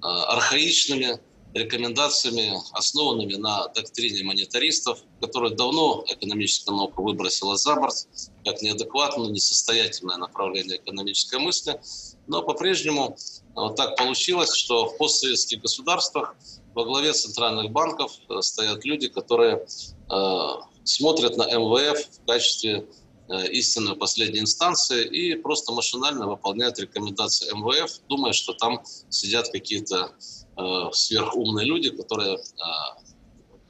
а, 0.00 0.34
архаичными, 0.34 1.18
рекомендациями, 1.56 2.52
основанными 2.72 3.34
на 3.34 3.68
доктрине 3.68 4.22
монетаристов, 4.24 5.00
которая 5.20 5.52
давно 5.52 6.04
экономическая 6.08 6.72
наука 6.72 7.00
выбросила 7.00 7.56
за 7.56 7.74
борт, 7.76 8.06
как 8.44 8.62
неадекватное, 8.62 9.30
несостоятельное 9.30 10.16
направление 10.16 10.76
экономической 10.76 11.38
мысли. 11.38 11.80
Но 12.26 12.42
по-прежнему 12.42 13.16
вот 13.54 13.76
так 13.76 13.96
получилось, 13.96 14.54
что 14.54 14.86
в 14.86 14.98
постсоветских 14.98 15.62
государствах 15.62 16.36
во 16.74 16.84
главе 16.84 17.12
центральных 17.12 17.70
банков 17.72 18.12
э, 18.28 18.42
стоят 18.42 18.84
люди, 18.84 19.08
которые 19.08 19.66
э, 20.10 20.48
смотрят 20.84 21.36
на 21.36 21.44
МВФ 21.44 22.06
в 22.22 22.26
качестве 22.26 22.86
э, 23.28 23.48
истинной 23.52 23.96
последней 23.96 24.40
инстанции 24.40 25.04
и 25.04 25.34
просто 25.34 25.72
машинально 25.72 26.26
выполняют 26.26 26.78
рекомендации 26.78 27.52
МВФ, 27.52 28.00
думая, 28.08 28.32
что 28.32 28.52
там 28.52 28.82
сидят 29.10 29.50
какие-то 29.50 30.14
Э, 30.58 30.88
сверхумные 30.92 31.66
люди, 31.66 31.90
которые 31.90 32.36
э, 32.36 32.40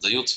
дают 0.00 0.28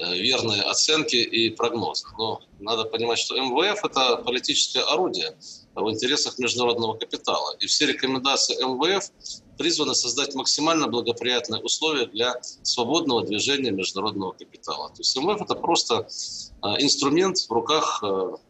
верные 0.00 0.62
оценки 0.62 1.16
и 1.16 1.50
прогнозы. 1.50 2.06
Но 2.18 2.40
надо 2.58 2.84
понимать, 2.84 3.18
что 3.18 3.36
МВФ– 3.36 3.84
это 3.84 4.16
политическое 4.16 4.82
орудие 4.82 5.36
в 5.74 5.90
интересах 5.90 6.38
международного 6.38 6.96
капитала. 6.96 7.54
И 7.60 7.66
все 7.66 7.86
рекомендации 7.86 8.56
МВФ 8.62 9.10
призваны 9.58 9.94
создать 9.94 10.34
максимально 10.34 10.88
благоприятные 10.88 11.62
условия 11.62 12.06
для 12.06 12.40
свободного 12.62 13.24
движения 13.26 13.70
международного 13.70 14.32
капитала. 14.32 14.88
То 14.88 15.00
есть 15.00 15.16
МВФ– 15.16 15.42
это 15.42 15.54
просто 15.54 16.08
инструмент 16.78 17.38
в 17.38 17.50
руках 17.50 18.02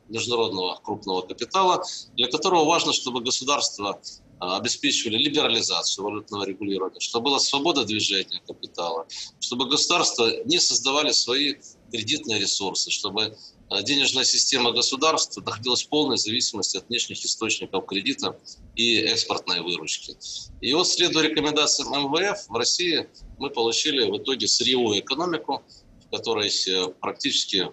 международного 0.09 0.81
крупного 0.83 1.23
капитала, 1.23 1.83
для 2.15 2.29
которого 2.29 2.65
важно, 2.65 2.93
чтобы 2.93 3.23
государство 3.23 3.91
а, 3.91 4.01
обеспечивали 4.41 5.19
либерализацию 5.19 6.05
валютного 6.05 6.45
регулирования, 6.45 7.01
чтобы 7.01 7.27
была 7.27 7.39
свобода 7.39 7.85
движения 7.85 8.41
капитала, 8.47 9.07
чтобы 9.39 9.69
государства 9.69 10.31
не 10.45 10.59
создавали 10.59 11.13
свои 11.13 11.57
кредитные 11.91 12.39
ресурсы, 12.39 12.91
чтобы 12.91 13.37
а, 13.69 13.83
денежная 13.83 14.25
система 14.25 14.73
государства 14.73 15.41
находилась 15.43 15.85
в 15.85 15.89
полной 15.89 16.17
зависимости 16.17 16.77
от 16.77 16.89
внешних 16.89 17.25
источников 17.25 17.87
кредита 17.87 18.39
и 18.75 18.97
экспортной 18.97 19.61
выручки. 19.61 20.17
И 20.61 20.73
вот, 20.75 20.89
следуя 20.89 21.25
рекомендациям 21.25 21.91
МВФ, 21.91 22.49
в 22.49 22.57
России 22.57 23.09
мы 23.39 23.51
получили 23.51 24.11
в 24.11 24.17
итоге 24.17 24.49
сырьевую 24.49 25.01
экономику, 25.01 25.63
в 26.07 26.17
которой 26.17 26.49
э, 26.49 26.89
практически 27.01 27.71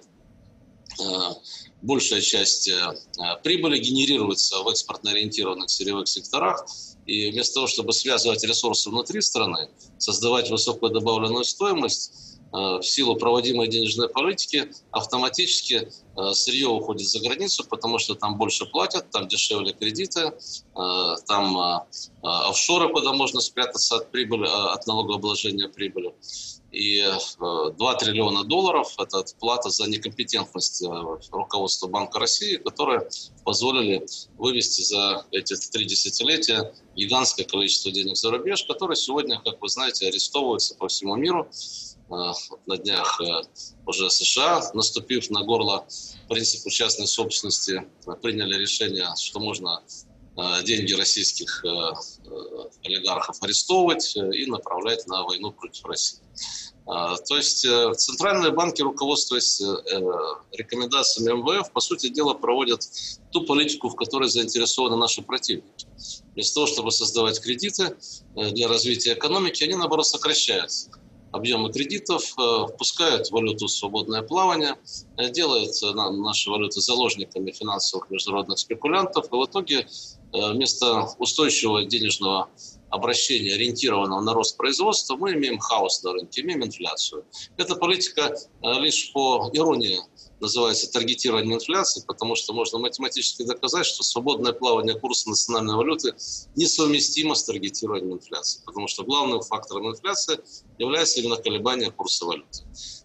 большая 1.82 2.22
часть 2.22 2.68
э, 2.70 2.94
прибыли 3.44 3.77
генерируется 3.80 4.60
в 4.62 4.68
экспортно-ориентированных 4.70 5.70
сырьевых 5.70 6.08
секторах. 6.08 6.66
И 7.06 7.32
вместо 7.32 7.56
того, 7.56 7.68
чтобы 7.68 7.94
связывать 7.94 8.44
ресурсы 8.44 8.89
внутри 8.89 9.22
страны, 9.22 9.70
создавать 9.98 10.50
высокую 10.50 10.92
добавленную 10.92 11.46
стоимость, 11.46 12.12
э, 12.54 12.58
в 12.58 12.84
силу 12.84 13.16
проводимой 13.16 13.68
денежной 13.68 14.10
политики 14.10 14.72
автоматически 14.92 15.92
сырье 16.34 16.68
уходит 16.68 17.08
за 17.08 17.20
границу, 17.20 17.66
потому 17.70 18.00
что 18.00 18.16
там 18.16 18.38
больше 18.38 18.66
платят, 18.66 19.10
там 19.12 19.28
дешевле 19.28 19.74
кредиты, 19.74 20.34
там 21.28 21.86
офшоры, 22.22 22.90
куда 22.90 23.14
можно 23.14 23.40
спрятаться 23.40 23.98
от 23.98 24.12
прибыли, 24.12 24.48
от 24.48 24.88
налогообложения 24.88 25.68
прибыли. 25.68 26.14
И 26.72 27.02
2 27.40 27.74
э, 27.94 27.98
триллиона 27.98 28.44
долларов– 28.44 28.94
это 29.00 29.24
плата 29.40 29.70
за 29.70 29.90
некомпетентность 29.90 30.84
э, 30.84 30.88
руководства 31.32 31.88
Банка 31.88 32.20
России, 32.20 32.58
которые 32.58 33.08
позволили 33.46 34.06
вывести 34.38 34.82
за 34.82 35.26
эти 35.32 35.56
три 35.72 35.86
десятилетия 35.86 36.74
гигантское 36.96 37.46
количество 37.46 37.92
денег 37.92 38.18
за 38.18 38.32
рубеж, 38.32 38.64
которые 38.66 38.98
сегодня, 38.98 39.42
как 39.44 39.62
вы 39.62 39.70
знаете, 39.70 40.08
арестовываются 40.08 40.76
по 40.76 40.90
всему 40.90 41.16
миру. 41.16 41.48
Э, 42.10 42.34
на 42.66 42.78
днях 42.78 43.22
уже 43.88 44.10
США, 44.10 44.72
наступив 44.74 45.29
на 45.29 45.44
горло 45.44 45.88
принципу 46.29 46.70
частной 46.70 47.08
собственности, 47.08 47.88
приняли 48.22 48.58
решение, 48.58 49.08
что 49.17 49.39
можно 49.39 49.82
деньги 50.63 50.94
российских 50.94 51.65
олигархов 52.84 53.41
арестовывать 53.41 54.15
и 54.15 54.46
направлять 54.46 55.08
на 55.08 55.24
войну 55.24 55.51
против 55.51 55.86
России. 55.86 56.20
То 56.88 57.36
есть 57.36 57.65
э, 57.65 57.94
центральные 57.98 58.51
банки, 58.51 58.82
руководствуясь 58.82 59.60
э, 59.60 59.74
рекомендациями 60.53 61.38
МВФ, 61.38 61.74
по 61.74 61.82
сути 61.82 62.08
дела 62.08 62.34
проводят 62.34 62.82
ту 63.34 63.44
политику, 63.44 63.89
в 63.89 63.96
которой 63.96 64.29
заинтересованы 64.29 64.96
наши 64.96 65.22
противники. 65.22 65.86
Вместо 66.34 66.56
того, 66.56 66.67
чтобы 66.67 66.91
создавать 66.91 67.41
кредиты 67.41 67.98
э, 68.38 68.51
для 68.51 68.70
развития 68.70 69.15
экономики, 69.15 69.65
они, 69.65 69.75
наоборот, 69.75 70.08
сокращают 70.08 70.72
объемы 71.32 71.72
кредитов, 71.72 72.24
впускают 72.74 73.30
валюту 73.32 73.68
в 73.68 73.72
свободное 73.72 74.22
плавание, 74.22 74.76
делают 75.32 75.72
наши 76.18 76.50
валюты 76.50 76.82
заложниками 76.82 77.52
финансовых 77.52 78.10
международных 78.10 78.60
спекулянтов, 78.60 79.26
и 79.26 79.36
в 79.36 79.46
итоге 79.46 79.88
вместо 80.32 81.10
устойчивого 81.18 81.86
денежного 81.86 82.50
обращения, 82.90 83.54
ориентированного 83.54 84.22
на 84.22 84.34
рост 84.34 84.58
производства, 84.58 85.16
мы 85.16 85.34
имеем 85.34 85.60
хаос 85.60 86.04
на 86.04 86.14
рынке, 86.14 86.42
имеем 86.42 86.64
инфляцию. 86.64 87.26
Эта 87.58 87.76
политика 87.76 88.34
э, 88.34 88.74
лишь 88.80 89.12
по 89.12 89.50
иронии 89.54 90.00
называется 90.39 90.91
таргетирование 90.91 91.56
инфляции, 91.56 92.03
потому 92.06 92.36
что 92.36 92.53
можно 92.53 92.79
математически 92.79 93.44
доказать, 93.44 93.86
что 93.86 94.03
свободное 94.03 94.53
плавание 94.53 95.00
курса 95.00 95.29
национальной 95.29 95.75
валюты 95.75 96.13
несовместимо 96.56 97.36
с 97.36 97.44
таргетированием 97.44 98.13
инфляции, 98.13 98.62
потому 98.65 98.88
что 98.88 99.03
главным 99.03 99.41
фактором 99.41 99.89
инфляции 99.89 100.39
является 100.77 101.20
именно 101.20 101.38
колебание 101.38 101.91
курса 101.91 102.25
валюты. 102.25 102.63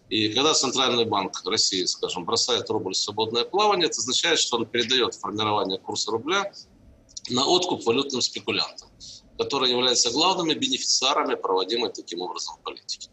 И 0.09 0.29
когда 0.29 0.53
Центральный 0.53 1.05
банк 1.05 1.41
России, 1.45 1.85
скажем, 1.85 2.25
бросает 2.25 2.69
рубль 2.69 2.93
в 2.93 2.97
свободное 2.97 3.45
плавание, 3.45 3.87
это 3.87 3.99
означает, 3.99 4.39
что 4.39 4.57
он 4.57 4.65
передает 4.65 5.15
формирование 5.15 5.79
курса 5.79 6.11
рубля 6.11 6.51
на 7.29 7.45
откуп 7.45 7.85
валютным 7.85 8.21
спекулянтам 8.21 8.89
которые 9.37 9.71
являются 9.71 10.11
главными 10.11 10.53
бенефициарами 10.53 11.35
проводимой 11.35 11.91
таким 11.91 12.21
образом 12.21 12.55
политики. 12.63 13.09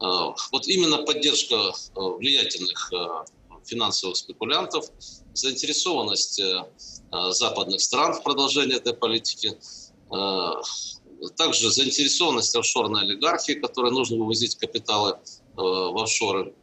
А, 0.00 0.34
вот 0.50 0.66
именно 0.66 0.98
поддержка 0.98 1.56
а, 1.94 2.00
влиятельных 2.00 2.92
а, 2.92 3.24
финансовых 3.64 4.16
спекулянтов, 4.16 4.86
заинтересованность 5.34 6.40
э, 6.40 6.64
западных 7.30 7.80
стран 7.80 8.14
в 8.14 8.22
продолжении 8.22 8.76
этой 8.76 8.94
политики, 8.94 9.56
также 11.36 11.70
заинтересованность 11.70 12.54
офшорной 12.54 13.02
олигархии, 13.02 13.52
которой 13.52 13.92
нужно 13.92 14.18
вывозить 14.18 14.56
капиталы 14.56 15.18
в 15.54 16.02
офшоры, 16.02 16.54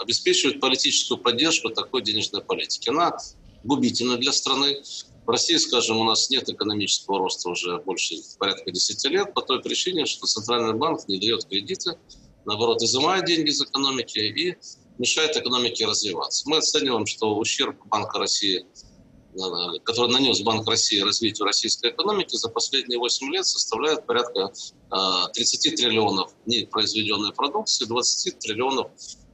обеспечивает 0.00 0.60
политическую 0.60 1.18
поддержку 1.18 1.68
такой 1.68 2.02
денежной 2.02 2.42
политики. 2.42 2.88
Она 2.88 3.18
губительна 3.64 4.16
для 4.16 4.32
страны, 4.32 4.82
в 5.28 5.30
России, 5.30 5.56
скажем, 5.56 5.98
у 5.98 6.04
нас 6.04 6.30
нет 6.30 6.48
экономического 6.48 7.18
роста 7.18 7.50
уже 7.50 7.76
больше 7.80 8.14
порядка 8.38 8.70
10 8.70 9.10
лет 9.10 9.34
по 9.34 9.42
той 9.42 9.60
причине, 9.60 10.06
что 10.06 10.26
Центральный 10.26 10.72
банк 10.72 11.06
не 11.06 11.20
дает 11.20 11.44
кредиты, 11.44 11.98
наоборот, 12.46 12.82
изымает 12.82 13.26
деньги 13.26 13.50
из 13.50 13.60
экономики 13.60 14.18
и 14.18 14.56
мешает 14.98 15.36
экономике 15.36 15.86
развиваться. 15.86 16.48
Мы 16.48 16.58
оцениваем, 16.58 17.06
что 17.06 17.36
ущерб 17.36 17.76
Банка 17.86 18.18
России, 18.18 18.66
э, 19.34 19.78
который 19.84 20.12
нанес 20.12 20.40
Банк 20.42 20.68
России 20.68 21.00
развитию 21.00 21.46
российской 21.46 21.90
экономики 21.90 22.36
за 22.36 22.48
последние 22.48 22.98
8 22.98 23.32
лет 23.32 23.46
составляет 23.46 24.06
порядка 24.06 24.52
30 25.32 25.66
э, 25.66 25.76
триллионов 25.76 26.32
непроизведенной 26.46 27.32
продукции, 27.32 27.86
20 27.86 28.38
триллионов 28.38 28.90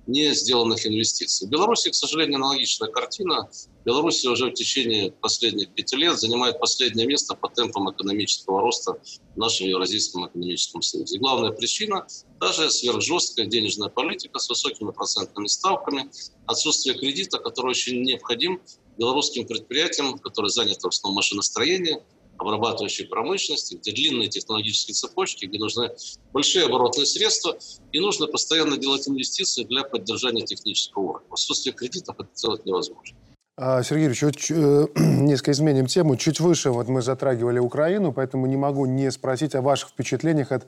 не 0.06 0.34
сделанных 0.34 0.87
инвестиций. 0.87 1.46
В 1.46 1.50
Беларуси, 1.50 1.90
к 1.90 1.94
сожалению, 1.94 2.37
аналогичная 2.37 2.90
картина. 2.90 3.48
Беларусь 3.85 4.24
уже 4.24 4.50
в 4.50 4.55
течение 4.55 5.12
последних 5.12 5.70
пяти 5.74 5.96
лет 5.96 6.18
занимает 6.18 6.59
последнее 6.59 7.07
место 7.07 7.35
по 7.35 7.48
темпам 7.48 7.90
экономического 7.90 8.61
роста 8.61 8.98
в 9.35 9.38
нашем 9.38 9.66
Евразийском 9.66 10.26
экономическом 10.26 10.83
союзе. 10.83 11.18
Главная 11.18 11.52
причина– 11.52 12.07
даже 12.40 12.70
сверхжесткая 12.70 13.46
денежная 13.46 13.88
политика 13.88 14.38
с 14.38 14.48
высокими 14.48 14.90
процентными 14.90 15.46
ставками, 15.46 16.11
отсутствие 16.46 16.98
кредита, 16.98 17.38
который 17.38 17.70
очень 17.70 18.02
необходим 18.02 18.61
белорусским 18.98 19.46
предприятиям, 19.46 20.18
которые 20.18 20.50
заняты 20.50 20.81
в 20.83 20.88
основном 20.88 21.16
машиностроением, 21.16 22.00
обрабатывающей 22.38 23.07
промышленности, 23.07 23.77
где 23.77 23.92
длинные 23.92 24.29
технологические 24.29 24.94
цепочки, 24.94 25.47
где 25.47 25.59
нужны 25.59 25.90
большие 26.33 26.66
оборотные 26.66 27.07
средства, 27.07 27.57
и 27.92 28.01
нужно 28.01 28.27
постоянно 28.27 28.77
делать 28.77 29.09
инвестиции 29.09 29.64
для 29.64 29.85
поддержания 29.85 30.44
технического 30.44 31.03
уровня. 31.03 31.29
В 31.29 31.35
отсутствии 31.35 31.70
кредитов 31.73 32.16
это 32.18 32.29
сделать 32.35 32.64
невозможно. 32.66 33.16
А, 33.57 33.83
Сергей 33.85 34.07
Юрьевич, 34.07 34.20
чуть, 34.20 34.51
э, 34.51 34.87
несколько 34.97 35.53
изменим 35.53 35.87
тему. 35.87 36.16
Чуть 36.16 36.40
выше 36.40 36.70
вот 36.70 36.88
мы 36.88 37.03
затрагивали 37.03 37.61
Украину, 37.61 38.12
поэтому 38.12 38.47
не 38.47 38.57
могу 38.57 38.87
не 38.87 39.11
спросить 39.12 39.55
о 39.55 39.62
ваших 39.62 39.90
впечатлениях 39.90 40.51
от 40.51 40.66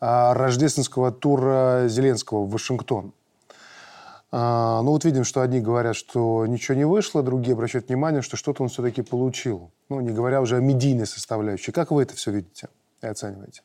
а, 0.00 0.32
рождественского 0.32 1.12
тура 1.12 1.84
Зеленского 1.88 2.44
в 2.44 2.50
Вашингтон. 2.50 3.12
А, 4.34 4.80
ну 4.80 4.92
вот 4.92 5.04
видим, 5.04 5.24
что 5.24 5.42
одни 5.42 5.60
говорят, 5.60 5.94
что 5.94 6.46
ничего 6.46 6.74
не 6.74 6.86
вышло, 6.86 7.22
другие 7.22 7.52
обращают 7.52 7.88
внимание, 7.88 8.22
что 8.22 8.38
что-то 8.38 8.62
он 8.62 8.70
все-таки 8.70 9.02
получил. 9.02 9.70
Ну, 9.90 10.00
не 10.00 10.10
говоря 10.10 10.40
уже 10.40 10.56
о 10.56 10.60
медийной 10.60 11.06
составляющей. 11.06 11.70
Как 11.70 11.90
вы 11.90 12.02
это 12.02 12.16
все 12.16 12.30
видите 12.30 12.70
и 13.02 13.06
оцениваете? 13.06 13.60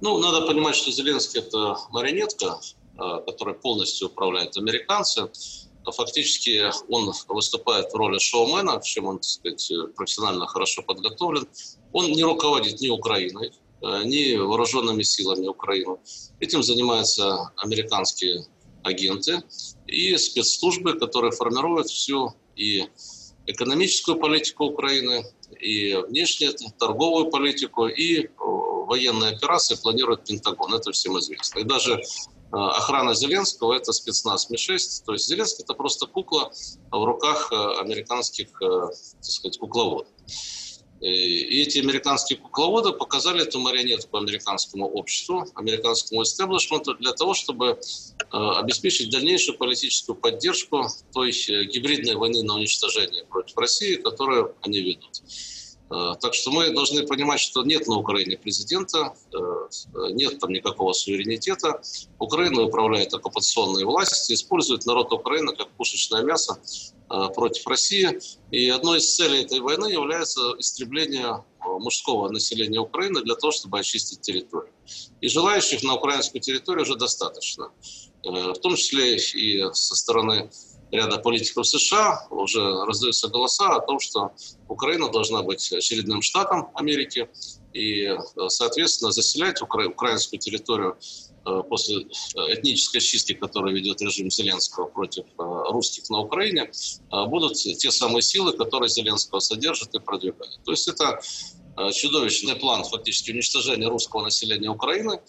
Ну, 0.00 0.18
надо 0.18 0.46
понимать, 0.46 0.76
что 0.76 0.92
Зеленский– 0.92 1.40
это 1.46 1.76
марионетка, 1.90 2.60
а, 2.96 3.22
которая 3.22 3.56
полностью 3.56 4.06
управляет 4.06 4.56
американцы. 4.56 5.28
Фактически 5.84 6.70
он 6.88 7.12
выступает 7.26 7.92
в 7.92 7.96
роли 7.96 8.20
шоумена, 8.20 8.78
в 8.78 8.84
чем 8.84 9.06
он, 9.06 9.18
так 9.18 9.24
сказать, 9.24 9.72
профессионально 9.96 10.46
хорошо 10.46 10.82
подготовлен. 10.82 11.48
Он 11.92 12.06
не 12.06 12.22
руководит 12.22 12.80
ни 12.80 12.88
Украиной, 12.88 13.52
а, 13.82 14.04
ни 14.04 14.36
вооруженными 14.36 15.02
силами 15.02 15.48
Украины. 15.48 15.96
Этим 16.38 16.62
занимаются 16.62 17.50
американские 17.56 18.46
агенты 18.82 19.42
и 19.86 20.16
спецслужбы, 20.16 20.98
которые 20.98 21.32
формируют 21.32 21.88
всю 21.88 22.34
и 22.56 22.86
экономическую 23.46 24.18
политику 24.18 24.66
Украины, 24.66 25.24
и 25.60 25.94
внешнюю 26.08 26.54
торговую 26.78 27.30
политику, 27.30 27.86
и 27.86 28.28
военные 28.38 29.34
операции 29.34 29.74
планирует 29.74 30.24
Пентагон. 30.24 30.74
Это 30.74 30.92
всем 30.92 31.18
известно. 31.18 31.60
И 31.60 31.64
даже 31.64 31.94
э, 31.94 32.00
охрана 32.50 33.14
Зеленского– 33.14 33.72
это 33.74 33.92
спецназ 33.92 34.50
Ми-6. 34.50 35.04
То 35.06 35.12
есть 35.12 35.26
Зеленский– 35.26 35.64
это 35.64 35.74
просто 35.74 36.06
кукла 36.06 36.52
в 36.90 37.04
руках 37.04 37.50
э, 37.52 37.80
американских, 37.80 38.48
э, 38.62 38.88
так 39.20 39.24
сказать, 39.24 39.58
кукловодов. 39.58 40.08
И 41.02 41.62
эти 41.62 41.80
американские 41.80 42.38
кукловоды 42.38 42.92
показали 42.92 43.42
эту 43.42 43.58
марионетку 43.58 44.18
американскому 44.18 44.86
обществу, 44.86 45.44
американскому 45.56 46.22
истеблишменту 46.22 46.94
для 46.94 47.12
того, 47.12 47.34
чтобы 47.34 47.66
э, 47.70 48.21
обеспечить 48.32 49.10
дальнейшую 49.10 49.58
политическую 49.58 50.16
поддержку 50.16 50.86
той 51.12 51.30
э, 51.30 51.64
гибридной 51.64 52.14
войны 52.14 52.42
на 52.42 52.54
уничтожение 52.54 53.24
против 53.24 53.56
России, 53.58 53.96
которую 53.96 54.54
они 54.62 54.80
ведут. 54.80 55.22
Э, 55.90 56.14
так 56.20 56.34
что 56.34 56.50
мы 56.50 56.70
должны 56.70 57.06
понимать, 57.06 57.40
что 57.40 57.62
нет 57.62 57.86
на 57.86 57.96
Украине 57.96 58.38
президента, 58.38 59.14
нет 60.12 60.38
там 60.38 60.50
никакого 60.50 60.92
суверенитета. 60.92 61.82
Украина 62.18 62.62
управляет 62.62 63.12
оккупационные 63.12 63.84
власти, 63.84 64.32
использует 64.32 64.86
народ 64.86 65.12
Украины 65.12 65.54
как 65.54 65.68
пушечное 65.70 66.22
мясо 66.22 66.58
Э, 67.12 67.28
против 67.28 67.66
России. 67.66 68.18
И 68.50 68.70
одной 68.70 68.98
из 68.98 69.14
целей 69.14 69.42
этой 69.42 69.60
войны 69.60 69.92
является 69.92 70.40
истребление 70.58 71.26
э, 71.26 71.68
мужского 71.78 72.30
населения 72.30 72.80
Украины 72.80 73.20
для 73.20 73.34
того, 73.34 73.52
чтобы 73.52 73.78
очистить 73.78 74.22
территорию. 74.22 74.72
И 75.20 75.28
желающих 75.28 75.82
на 75.82 75.94
украинскую 75.94 76.40
территорию 76.40 76.84
уже 76.84 76.96
достаточно. 76.96 77.70
Э, 78.24 78.52
в 78.52 78.58
том 78.60 78.76
числе 78.76 79.16
и 79.16 79.62
со 79.72 79.94
стороны 79.96 80.50
ряда 80.90 81.18
политиков 81.18 81.66
США 81.66 82.26
уже 82.30 82.60
раздаются 82.84 83.28
голоса 83.28 83.76
о 83.76 83.80
том, 83.80 83.98
что 83.98 84.32
Украина 84.68 85.08
должна 85.10 85.42
быть 85.42 85.72
очередным 85.72 86.20
штатом 86.22 86.68
Америки 86.74 87.30
и, 87.72 88.14
соответственно, 88.48 89.10
заселять 89.10 89.62
укра- 89.62 89.88
украинскую 89.88 90.38
территорию 90.38 90.98
после 91.70 92.02
этнической 92.34 93.00
чистки, 93.00 93.32
которую 93.32 93.74
ведет 93.74 94.02
режим 94.02 94.30
Зеленского 94.30 94.84
против 94.84 95.24
русских 95.38 96.10
на 96.10 96.20
Украине, 96.20 96.70
будут 97.10 97.54
те 97.54 97.90
самые 97.90 98.20
силы, 98.20 98.52
которые 98.52 98.90
Зеленского 98.90 99.40
содержат 99.40 99.94
и 99.94 99.98
продвигают. 99.98 100.60
То 100.66 100.72
есть 100.72 100.86
это 100.88 101.20
чудовищный 101.94 102.54
план 102.56 102.84
фактически 102.84 103.30
уничтожения 103.30 103.88
русского 103.88 104.24
населения 104.24 104.68
Украины, 104.68 105.22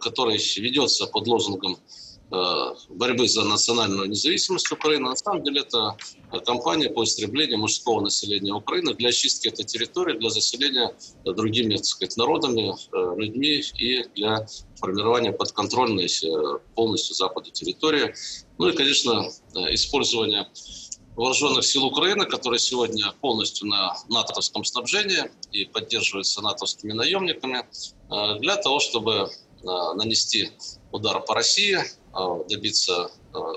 который 0.00 0.38
ведется 0.56 1.06
под 1.06 1.28
лозунгом 1.28 1.76
Э, 1.76 2.15
борьбы 2.28 3.28
за 3.28 3.44
национальную 3.44 4.08
независимость 4.08 4.70
Украины. 4.72 5.08
На 5.08 5.16
самом 5.16 5.44
деле 5.44 5.60
это 5.60 5.96
кампания 6.44 6.90
по 6.90 7.04
истреблению 7.04 7.58
мужского 7.58 8.00
населения 8.00 8.52
Украины 8.52 8.94
для 8.94 9.10
очистки 9.10 9.48
этой 9.48 9.64
территории, 9.64 10.18
для 10.18 10.30
заселения 10.30 10.92
другими 11.24 11.76
так 11.76 11.84
сказать, 11.84 12.16
народами, 12.16 12.74
э, 12.74 13.20
людьми 13.20 13.62
и 13.78 14.04
для 14.16 14.46
формирования 14.80 15.32
подконтрольной 15.32 16.06
э, 16.06 16.58
полностью 16.74 17.14
Запада 17.14 17.50
территории. 17.50 18.12
Ну 18.58 18.68
и, 18.68 18.72
конечно, 18.72 19.30
использование 19.70 20.48
вооруженных 21.14 21.64
сил 21.64 21.84
Украины, 21.84 22.26
которые 22.26 22.58
сегодня 22.58 23.12
полностью 23.20 23.68
на 23.68 23.96
натовском 24.08 24.64
снабжении 24.64 25.30
и 25.52 25.64
поддерживаются 25.64 26.42
натовскими 26.42 26.92
наемниками, 26.92 27.66
для 28.38 28.56
того, 28.56 28.80
чтобы 28.80 29.30
нанести 29.62 30.50
удар 30.92 31.20
по 31.20 31.34
России, 31.34 31.78
добиться 32.48 33.10
а, 33.32 33.52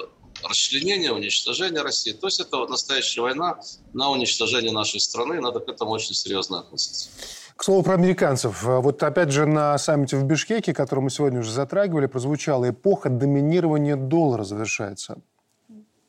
расчленения, 0.47 1.11
уничтожения 1.11 1.81
России. 1.81 2.13
То 2.13 2.27
есть 2.27 2.39
это 2.39 2.57
вот 2.57 2.69
настоящая 2.69 3.21
война 3.21 3.59
на 3.93 4.09
уничтожение 4.09 4.71
нашей 4.71 4.99
страны. 4.99 5.41
Надо 5.41 5.59
к 5.59 5.69
этому 5.69 5.91
очень 5.91 6.13
серьезно 6.13 6.59
относиться. 6.59 7.09
К 7.55 7.63
слову 7.63 7.83
про 7.83 7.95
американцев. 7.95 8.63
Вот 8.63 9.03
опять 9.03 9.31
же 9.31 9.45
на 9.45 9.77
саммите 9.77 10.15
в 10.15 10.23
Бишкеке, 10.23 10.73
который 10.73 11.01
мы 11.01 11.09
сегодня 11.09 11.39
уже 11.41 11.51
затрагивали, 11.51 12.05
прозвучала 12.05 12.69
эпоха 12.69 13.09
доминирования 13.09 13.97
доллара 13.97 14.45
завершается. 14.45 15.17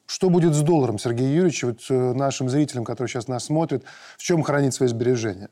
Что 0.06 0.28
будет 0.28 0.54
с 0.54 0.60
долларом, 0.62 0.98
Сергей 0.98 1.28
Юрьевич, 1.28 1.62
вот 1.62 1.80
э, 1.88 1.94
нашим 2.14 2.48
зрителям, 2.48 2.84
которые 2.84 3.08
сейчас 3.08 3.28
нас 3.28 3.44
смотрят, 3.44 3.84
в 4.18 4.22
чем 4.22 4.42
хранить 4.42 4.74
свои 4.74 4.88
сбережения? 4.88 5.50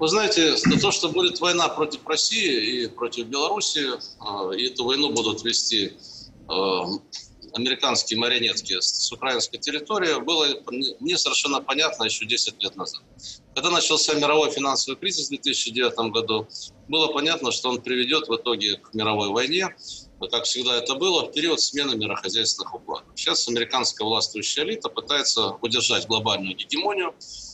Вы 0.00 0.08
знаете, 0.08 0.54
то, 0.80 0.90
что 0.92 1.10
будет 1.10 1.40
война 1.40 1.68
против 1.68 2.06
России 2.06 2.84
и 2.84 2.88
против 2.88 3.26
Беларуси, 3.26 3.86
а, 4.18 4.50
и 4.50 4.68
эту 4.68 4.86
войну 4.86 5.12
будут 5.12 5.44
вести 5.44 5.92
а, 6.48 6.86
американские 7.52 8.18
марионетки 8.18 8.80
с 8.80 9.12
украинской 9.12 9.58
территории, 9.58 10.18
было 10.22 10.46
мне 11.00 11.18
совершенно 11.18 11.60
понятно 11.60 12.04
еще 12.04 12.24
10 12.24 12.62
лет 12.62 12.76
назад. 12.76 13.02
Когда 13.54 13.68
начался 13.68 14.14
мировой 14.14 14.50
финансовый 14.50 14.96
кризис 14.96 15.26
в 15.26 15.30
2009 15.30 16.10
году, 16.10 16.48
было 16.88 17.08
понятно, 17.08 17.52
что 17.52 17.68
он 17.68 17.82
приведет 17.82 18.26
в 18.28 18.34
итоге 18.34 18.78
к 18.78 18.94
мировой 18.94 19.28
войне, 19.28 19.68
как 20.30 20.44
всегда 20.44 20.76
это 20.76 20.94
было, 20.94 21.26
в 21.26 21.32
период 21.32 21.60
смены 21.60 21.94
мирохозяйственных 21.94 22.74
укладов. 22.74 23.08
Сейчас 23.16 23.46
американская 23.48 24.06
властвующая 24.06 24.64
элита 24.64 24.88
пытается 24.88 25.58
удержать 25.60 26.06
глобальную 26.06 26.56
гегемонию, 26.56 27.12
Э, 27.12 27.49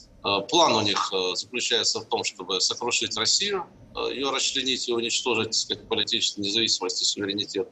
план 0.48 0.74
у 0.74 0.80
них 0.80 1.12
э, 1.12 1.34
заключается 1.36 2.00
в 2.00 2.06
том, 2.06 2.24
чтобы 2.24 2.60
сокрушить 2.60 3.16
Россию, 3.16 3.66
э, 3.94 4.12
ее 4.12 4.30
расчленить 4.30 4.88
и 4.88 4.92
уничтожить, 4.92 5.46
так 5.46 5.54
сказать, 5.54 5.88
политическую 5.88 6.44
независимость 6.44 7.02
и 7.02 7.04
суверенитет, 7.04 7.68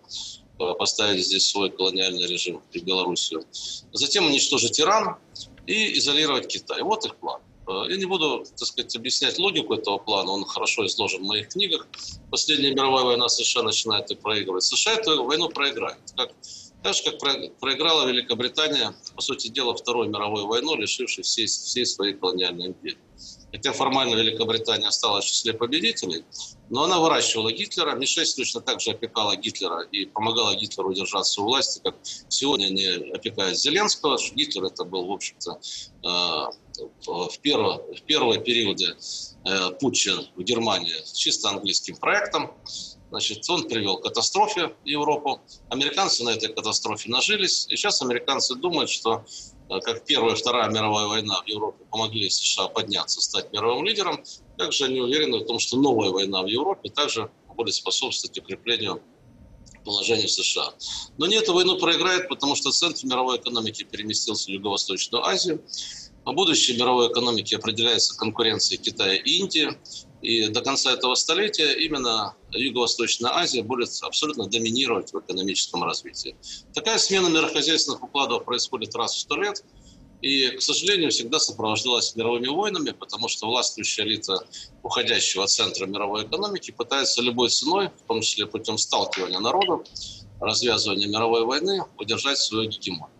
поставить 0.79 1.27
здесь 1.27 1.49
свой 1.49 1.71
колониальный 1.71 2.27
режим 2.29 2.63
и 2.71 2.79
Белоруссию. 2.79 3.45
Затем 3.93 4.27
уничтожить 4.27 4.79
Иран 4.79 5.17
и 5.67 5.99
изолировать 5.99 6.47
Китай. 6.47 6.81
Вот 6.83 7.05
их 7.05 7.17
план. 7.17 7.41
Я 7.67 7.97
не 7.97 8.05
буду, 8.05 8.45
так 8.57 8.69
сказать, 8.69 8.95
объяснять 8.95 9.39
логику 9.39 9.75
этого 9.75 9.99
плана, 9.99 10.31
он 10.31 10.45
хорошо 10.45 10.87
изложен 10.87 11.25
в 11.25 11.27
моих 11.27 11.49
книгах. 11.49 11.89
Последняя 12.31 12.73
мировая 12.73 13.05
война 13.05 13.29
США 13.29 13.63
начинает 13.63 14.11
и 14.13 14.15
проигрывать. 14.15 14.63
США 14.63 14.95
эту 14.95 15.25
войну 15.25 15.49
проиграет. 15.49 15.99
Как 16.17 16.31
так 16.85 16.95
же, 16.95 17.03
как 17.03 17.19
проиграла 17.61 18.07
Великобритания, 18.07 18.95
по 19.15 19.23
сути 19.23 19.49
дела, 19.49 19.75
Вторую 19.75 20.11
мировую 20.11 20.47
войну, 20.47 20.77
лишившись 20.77 21.27
всей, 21.27 21.47
всей 21.47 21.87
своей 21.87 22.13
колониальной 22.13 22.67
империи. 22.67 22.99
Хотя 23.51 23.73
формально 23.73 24.17
Великобритания 24.17 24.89
осталась 24.89 25.25
в 25.25 25.29
числе 25.29 25.55
победителей, 25.55 26.25
но 26.69 26.85
она 26.85 27.01
выращивала 27.01 27.51
Гитлера. 27.53 27.95
Ми-6 27.95 28.37
точно 28.37 28.61
так 28.61 28.83
же 28.83 28.91
опекала 28.91 29.35
Гитлера 29.35 29.81
и 29.93 30.05
помогала 30.05 30.55
Гитлеру 30.57 30.91
удержаться 30.91 31.41
у 31.41 31.45
власти, 31.45 31.81
как 31.83 31.95
сегодня 32.29 32.67
они 32.67 32.85
опекают 33.15 33.59
Зеленского. 33.59 34.19
Гитлер 34.35 34.65
это 34.65 34.85
был, 34.85 35.07
в 35.07 35.13
общем-то, 35.13 35.61
э, 36.03 36.09
в, 37.07 37.39
первые, 37.41 37.79
в 37.97 38.03
первые 38.03 38.43
периоды 38.43 38.95
э, 39.47 39.71
путча 39.81 40.17
в 40.37 40.43
Германии 40.43 40.97
чисто 41.15 41.49
английским 41.49 41.97
проектом. 41.97 42.53
Значит, 43.15 43.49
он 43.49 43.69
привел 43.69 43.99
к 43.99 44.03
катастрофе 44.03 44.75
Европу. 44.85 45.41
Американцы 45.69 46.25
на 46.25 46.31
этой 46.31 46.53
катастрофе 46.53 47.09
нажились. 47.09 47.65
И 47.69 47.77
сейчас 47.77 48.03
американцы 48.03 48.57
думают, 48.57 48.91
что 48.91 49.25
э, 49.71 49.79
как 49.83 50.05
Первая 50.05 50.35
и 50.35 50.37
Вторая 50.37 50.69
мировая 50.69 51.07
война 51.07 51.41
в 51.43 51.47
Европе 51.47 51.85
помогли 51.93 52.29
США 52.29 52.67
подняться, 52.67 53.21
стать 53.21 53.53
мировым 53.53 53.85
лидером, 53.85 54.25
также 54.59 54.87
они 54.87 55.01
уверены 55.01 55.39
в 55.39 55.47
том, 55.47 55.61
что 55.61 55.77
новая 55.77 56.11
война 56.11 56.43
в 56.43 56.47
Европе 56.47 56.91
также 56.91 57.31
будет 57.57 57.77
способствовать 57.77 58.37
укреплению 58.37 59.01
положения 59.85 60.27
США. 60.27 60.75
Но 61.17 61.29
не 61.29 61.37
эту 61.37 61.55
войну 61.55 61.79
проиграет, 61.79 62.29
потому 62.29 62.57
что 62.57 62.73
центр 62.73 63.07
мировой 63.07 63.37
экономики 63.37 63.85
переместился 63.85 64.47
в 64.47 64.49
Юго-Восточную 64.49 65.25
Азию. 65.25 65.63
А 66.25 66.33
будущее 66.33 66.77
мировой 66.77 67.13
экономики 67.13 67.55
определяется 67.55 68.17
конкуренцией 68.17 68.83
Китая 68.83 69.15
и 69.15 69.31
Индии. 69.39 69.69
И 70.25 70.49
до 70.49 70.63
конца 70.63 70.91
этого 70.91 71.15
столетия 71.17 71.75
именно 71.75 72.35
Юго-Восточная 72.51 73.31
Азия 73.33 73.63
будет 73.63 73.91
абсолютно 74.01 74.47
доминировать 74.47 75.13
в 75.13 75.21
экономическом 75.21 75.85
развитии. 75.85 76.35
Такая 76.73 76.97
смена 76.97 77.29
мирохозяйственных 77.29 78.03
укладов 78.03 78.47
происходит 78.47 78.95
раз 78.95 79.15
в 79.15 79.21
сто 79.21 79.37
лет. 79.37 79.63
И, 80.23 80.49
к 80.49 80.63
сожалению, 80.63 81.11
всегда 81.11 81.39
сопровождалась 81.39 82.17
мировыми 82.17 82.49
войнами, 82.49 82.93
потому 82.93 83.29
что 83.29 83.47
властвующая 83.49 84.07
элита 84.07 84.49
уходящего 84.83 85.47
центра 85.47 85.85
мировой 85.85 86.25
экономики 86.25 86.71
пытается 86.71 87.21
любой 87.21 87.51
ценой, 87.51 87.89
в 87.89 88.09
том 88.09 88.23
числе 88.23 88.47
путем 88.47 88.79
сталкивания 88.79 89.41
народов, 89.41 89.87
развязывания 90.41 91.07
мировой 91.07 91.45
войны, 91.45 91.85
удержать 91.99 92.39
свою 92.39 92.71
гегемонию. 92.71 93.14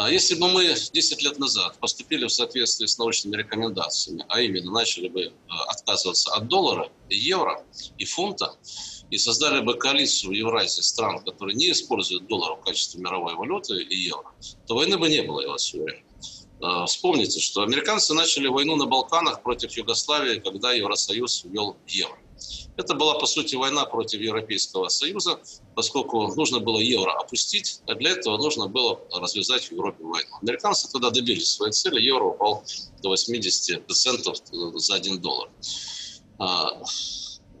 А 0.00 0.12
если 0.12 0.36
бы 0.36 0.48
мы 0.48 0.76
10 0.92 1.22
лет 1.24 1.40
назад 1.40 1.76
поступили 1.80 2.24
в 2.24 2.28
соответствии 2.28 2.86
с 2.86 2.98
научными 2.98 3.34
рекомендациями, 3.34 4.24
а 4.28 4.40
именно 4.40 4.70
начали 4.70 5.08
бы 5.08 5.22
э, 5.22 5.30
отказываться 5.66 6.30
от 6.34 6.46
доллара, 6.46 6.88
евро 7.10 7.64
и 7.98 8.04
фунта, 8.04 8.54
и 9.10 9.18
создали 9.18 9.60
бы 9.60 9.74
коалицию 9.74 10.30
в 10.30 10.34
Евразии 10.34 10.82
стран, 10.82 11.24
которые 11.24 11.56
не 11.56 11.72
используют 11.72 12.28
доллар 12.28 12.60
в 12.60 12.64
качестве 12.64 13.00
мировой 13.00 13.34
валюты 13.34 13.82
и 13.82 13.96
евро, 13.96 14.30
то 14.68 14.76
войны 14.76 14.98
бы 14.98 15.08
не 15.08 15.22
было, 15.22 15.40
я 15.40 15.48
вас 15.48 15.74
уверяю. 15.74 16.04
А, 16.62 16.86
вспомните, 16.86 17.40
что 17.40 17.62
американцы 17.62 18.14
начали 18.14 18.46
войну 18.46 18.76
на 18.76 18.86
Балканах 18.86 19.42
против 19.42 19.76
Югославии, 19.76 20.38
когда 20.38 20.70
Евросоюз 20.74 21.42
ввел 21.42 21.76
евро. 21.88 22.16
Это 22.76 22.94
была, 22.94 23.18
по 23.18 23.26
сути, 23.26 23.56
война 23.56 23.84
против 23.84 24.20
Европейского 24.20 24.88
Союза, 24.88 25.40
поскольку 25.74 26.28
нужно 26.34 26.60
было 26.60 26.78
евро 26.78 27.12
опустить, 27.12 27.80
а 27.86 27.94
для 27.94 28.12
этого 28.12 28.36
нужно 28.36 28.68
было 28.68 29.00
развязать 29.12 29.64
в 29.64 29.72
Европе 29.72 30.04
войну. 30.04 30.30
Американцы 30.42 30.90
тогда 30.90 31.10
добились 31.10 31.50
своей 31.50 31.72
цели, 31.72 32.00
евро 32.00 32.24
упал 32.24 32.64
до 33.02 33.14
80% 33.14 34.78
за 34.78 34.94
1 34.94 35.20
доллар. 35.20 35.50
А, 36.38 36.82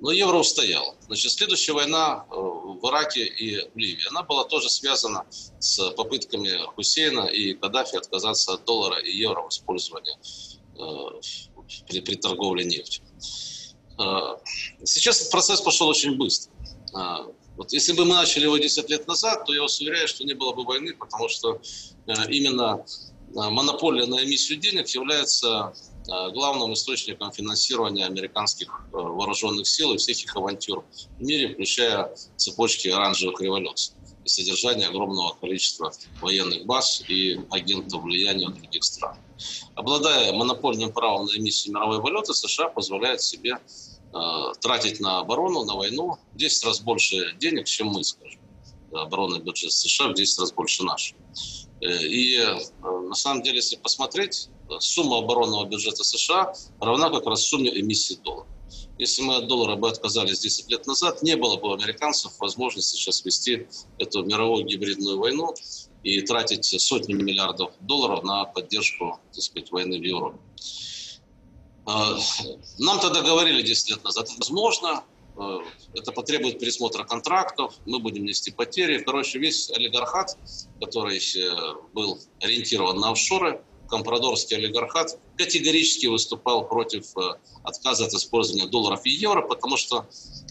но 0.00 0.12
евро 0.12 0.38
устоял. 0.38 0.96
Значит, 1.06 1.32
следующая 1.32 1.72
война 1.72 2.24
э, 2.30 2.34
в 2.34 2.80
Ираке 2.88 3.24
и 3.24 3.68
в 3.68 3.76
Ливии, 3.76 4.08
она 4.08 4.22
была 4.22 4.44
тоже 4.44 4.68
связана 4.68 5.26
с 5.58 5.90
попытками 5.90 6.50
Хусейна 6.74 7.26
и 7.26 7.54
Каддафи 7.54 7.96
отказаться 7.96 8.52
от 8.52 8.64
доллара 8.64 9.00
и 9.00 9.16
евро 9.16 9.42
в 9.42 9.48
использовании 9.48 10.16
э, 10.76 11.20
при, 11.88 12.00
при 12.00 12.14
торговле 12.14 12.64
нефтью. 12.64 13.02
А, 13.98 14.38
сейчас 14.84 15.20
этот 15.20 15.32
процесс 15.32 15.60
пошел 15.60 15.88
очень 15.88 16.16
быстро. 16.16 16.52
А, 16.94 17.26
вот 17.56 17.72
если 17.72 17.92
бы 17.92 18.04
мы 18.04 18.14
начали 18.14 18.44
его 18.44 18.56
10 18.56 18.88
лет 18.88 19.06
назад, 19.08 19.44
то 19.44 19.52
я 19.52 19.62
вас 19.62 19.80
уверяю, 19.80 20.06
что 20.06 20.24
не 20.24 20.34
было 20.34 20.52
бы 20.52 20.64
войны, 20.64 20.94
потому 20.94 21.28
что 21.28 21.60
э, 22.06 22.12
именно 22.30 22.84
а, 23.36 23.50
монополия 23.50 24.06
на 24.06 24.24
эмиссию 24.24 24.58
денег 24.58 24.88
является 24.88 25.74
главным 26.32 26.72
источником 26.72 27.32
финансирования 27.32 28.06
американских 28.06 28.68
э, 28.68 28.96
вооруженных 28.96 29.68
сил 29.68 29.92
и 29.92 29.98
всех 29.98 30.18
их 30.24 30.34
авантюр 30.34 30.82
в 31.18 31.22
мире, 31.22 31.52
включая 31.52 32.14
цепочки 32.36 32.88
оранжевых 32.88 33.42
революций 33.42 33.92
и 34.24 34.28
содержание 34.30 34.88
огромного 34.88 35.34
количества 35.34 35.92
военных 36.22 36.64
баз 36.64 37.04
и 37.08 37.38
агентов 37.50 38.02
влияния 38.02 38.48
других 38.48 38.84
стран. 38.84 39.18
Обладая 39.74 40.32
монопольным 40.32 40.92
правом 40.92 41.26
на 41.26 41.36
эмиссию 41.36 41.74
мировой 41.74 42.00
валюты, 42.00 42.34
США 42.34 42.68
позволяет 42.68 43.22
себе 43.22 43.58
тратить 44.60 45.00
на 45.00 45.18
оборону, 45.18 45.64
на 45.64 45.74
войну 45.74 46.16
в 46.32 46.36
10 46.36 46.64
раз 46.64 46.80
больше 46.80 47.34
денег, 47.38 47.66
чем 47.66 47.88
мы, 47.88 48.02
скажем. 48.04 48.40
Оборонный 48.92 49.40
бюджет 49.40 49.70
США 49.70 50.08
в 50.08 50.14
10 50.14 50.38
раз 50.38 50.52
больше 50.52 50.82
наш. 50.82 51.14
Э, 51.80 52.02
и 52.02 52.36
э, 52.36 52.56
на 52.82 53.14
самом 53.14 53.42
деле, 53.42 53.56
если 53.56 53.76
посмотреть, 53.76 54.48
сумма 54.80 55.18
оборонного 55.18 55.66
бюджета 55.66 56.04
США 56.04 56.52
равна 56.80 57.10
как 57.10 57.26
раз 57.26 57.42
сумме 57.42 57.70
эмиссии 57.80 58.18
доллара. 58.22 58.46
Если 58.98 59.22
мы 59.22 59.36
от 59.36 59.46
доллара 59.46 59.76
бы 59.76 59.88
отказались 59.88 60.40
10 60.40 60.68
лет 60.70 60.86
назад, 60.86 61.22
не 61.22 61.36
было 61.36 61.56
бы 61.56 61.68
у 61.68 61.72
американцев 61.72 62.32
возможности 62.40 62.96
сейчас 62.96 63.24
вести 63.24 63.66
эту 63.98 64.24
мировую 64.24 64.66
гибридную 64.66 65.18
войну 65.18 65.54
и 66.02 66.20
тратить 66.20 66.64
сотни 66.64 67.14
миллиардов 67.14 67.72
долларов 67.80 68.24
на 68.24 68.44
поддержку, 68.44 69.20
так 69.32 69.42
сказать, 69.42 69.70
войны 69.70 69.98
в 69.98 70.02
Европе. 70.02 70.38
А, 71.90 72.18
нам 72.78 73.00
тогда 73.00 73.22
говорили 73.22 73.62
10 73.62 73.88
лет 73.88 74.04
назад, 74.04 74.26
это 74.26 74.34
возможно, 74.38 75.04
э, 75.38 75.58
это 75.94 76.12
потребует 76.12 76.58
пересмотра 76.58 77.02
контрактов, 77.02 77.74
мы 77.86 77.98
будем 77.98 78.26
нести 78.26 78.50
потери. 78.50 78.98
Короче, 78.98 79.38
весь 79.38 79.70
олигархат, 79.70 80.36
который 80.82 81.18
э, 81.18 81.74
был 81.94 82.18
ориентирован 82.42 83.00
на 83.00 83.12
офшоры, 83.12 83.62
компрадорский 83.88 84.58
олигархат 84.58 85.18
категорически 85.38 86.08
выступал 86.08 86.68
против 86.68 87.16
э, 87.16 87.38
отказа 87.62 88.04
от 88.04 88.12
использования 88.12 88.66
долларов 88.66 89.00
и 89.04 89.10
евро, 89.10 89.40
потому 89.40 89.78
что 89.78 90.06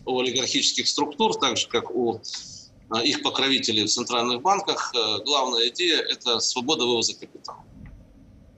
у 0.07 0.19
олигархических 0.19 0.87
структур, 0.87 1.35
так 1.35 1.57
же 1.57 1.67
как 1.67 1.91
у 1.91 2.15
э, 2.15 3.03
их 3.03 3.21
покровителей 3.21 3.83
в 3.83 3.89
центральных 3.89 4.41
банках, 4.41 4.91
э, 4.95 5.23
главная 5.23 5.67
идея– 5.67 5.99
это 6.09 6.39
свобода 6.39 6.85
вывоза 6.85 7.13
капитала. 7.13 7.63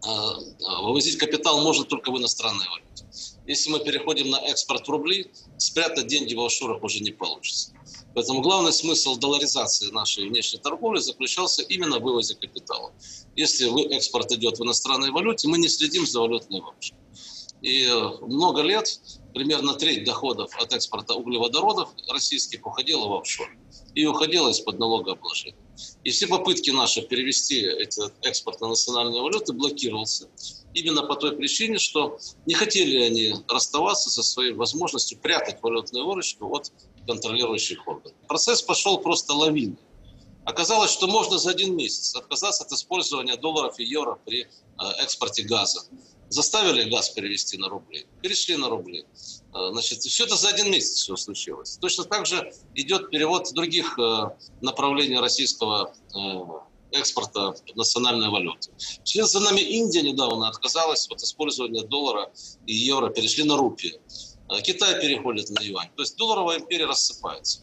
Вывозить 0.01 1.17
капитал 1.17 1.61
можно 1.61 1.83
только 1.83 2.11
в 2.11 2.17
иностранной 2.17 2.65
валюте. 2.69 3.05
Если 3.45 3.69
мы 3.69 3.79
переходим 3.79 4.29
на 4.29 4.37
экспорт 4.37 4.87
в 4.87 4.91
рубли, 4.91 5.31
спрятать 5.57 6.07
деньги 6.07 6.35
в 6.35 6.41
офшорах 6.41 6.83
уже 6.83 6.99
не 6.99 7.11
получится. 7.11 7.73
Поэтому 8.13 8.41
главный 8.41 8.71
смысл 8.71 9.15
долларизации 9.15 9.91
нашей 9.91 10.29
внешней 10.29 10.59
торговли 10.59 10.99
заключался 10.99 11.63
именно 11.63 11.99
в 11.99 12.03
вывозе 12.03 12.35
капитала. 12.35 12.93
Если 13.35 13.67
экспорт 13.95 14.31
идет 14.31 14.59
в 14.59 14.63
иностранной 14.63 15.11
валюте, 15.11 15.47
мы 15.47 15.57
не 15.57 15.67
следим 15.67 16.05
за 16.05 16.19
валютной 16.21 16.61
выручкой. 16.61 16.99
И 17.61 17.83
э, 17.83 18.09
много 18.21 18.61
лет, 18.61 18.99
примерно 19.33 19.73
треть 19.73 20.05
доходов 20.05 20.55
от 20.57 20.73
экспорта 20.73 21.15
углеводородов 21.15 21.89
российских 22.09 22.65
уходила 22.65 23.07
в 23.07 23.13
офшор. 23.15 23.49
И 23.95 24.05
уходила 24.05 24.49
из-под 24.49 24.79
налогообложения. 24.79 25.57
И 26.03 26.11
все 26.11 26.27
попытки 26.27 26.69
наши 26.69 27.01
перевести 27.01 27.61
этот 27.61 28.13
экспорт 28.23 28.61
на 28.61 28.69
национальные 28.69 29.21
валюты 29.21 29.53
блокировался. 29.53 30.29
Именно 30.73 31.03
по 31.03 31.15
той 31.15 31.35
причине, 31.35 31.77
что 31.77 32.17
не 32.45 32.53
хотели 32.53 32.97
они 32.97 33.35
расставаться 33.47 34.09
со 34.09 34.23
своей 34.23 34.53
возможностью 34.53 35.17
прятать 35.19 35.61
валютную 35.61 36.05
выручку 36.05 36.45
от 36.55 36.71
контролирующих 37.07 37.87
органов. 37.87 38.17
Процесс 38.27 38.61
пошел 38.61 38.99
просто 38.99 39.33
лавиной. 39.33 39.77
Оказалось, 40.45 40.91
что 40.91 41.07
можно 41.07 41.37
за 41.37 41.51
один 41.51 41.75
месяц 41.75 42.15
отказаться 42.15 42.63
от 42.63 42.71
использования 42.71 43.35
долларов 43.35 43.79
и 43.79 43.83
евро 43.83 44.17
при 44.25 44.43
э, 44.43 44.47
экспорте 44.99 45.43
газа. 45.43 45.81
Заставили 46.29 46.89
газ 46.89 47.09
перевести 47.09 47.57
на 47.57 47.69
рубли, 47.69 48.05
перешли 48.21 48.55
на 48.55 48.69
рубли. 48.69 49.05
Э, 49.53 49.69
значит, 49.71 49.99
все 49.99 50.25
это 50.25 50.35
за 50.35 50.49
один 50.49 50.71
месяц 50.71 51.01
все 51.01 51.15
случилось. 51.15 51.77
Точно 51.81 52.03
так 52.03 52.25
же 52.25 52.53
идет 52.75 53.09
перевод 53.09 53.51
других 53.53 53.97
э, 53.97 54.29
направлений 54.61 55.19
российского 55.19 55.93
экспорта 56.91 57.53
национальной 57.75 58.29
валюты. 58.29 58.71
Вслед 59.03 59.27
за 59.27 59.39
нами 59.39 59.61
Индия 59.61 60.01
недавно 60.01 60.47
отказалась 60.47 61.07
от 61.09 61.21
использования 61.21 61.83
доллара 61.83 62.31
и 62.65 62.73
евро, 62.73 63.09
перешли 63.09 63.43
на 63.43 63.57
рупии. 63.57 63.99
Китай 64.63 64.99
переходит 64.99 65.49
на 65.51 65.61
юань. 65.61 65.89
То 65.95 66.01
есть 66.01 66.17
долларовая 66.17 66.57
империя 66.57 66.85
рассыпается. 66.85 67.61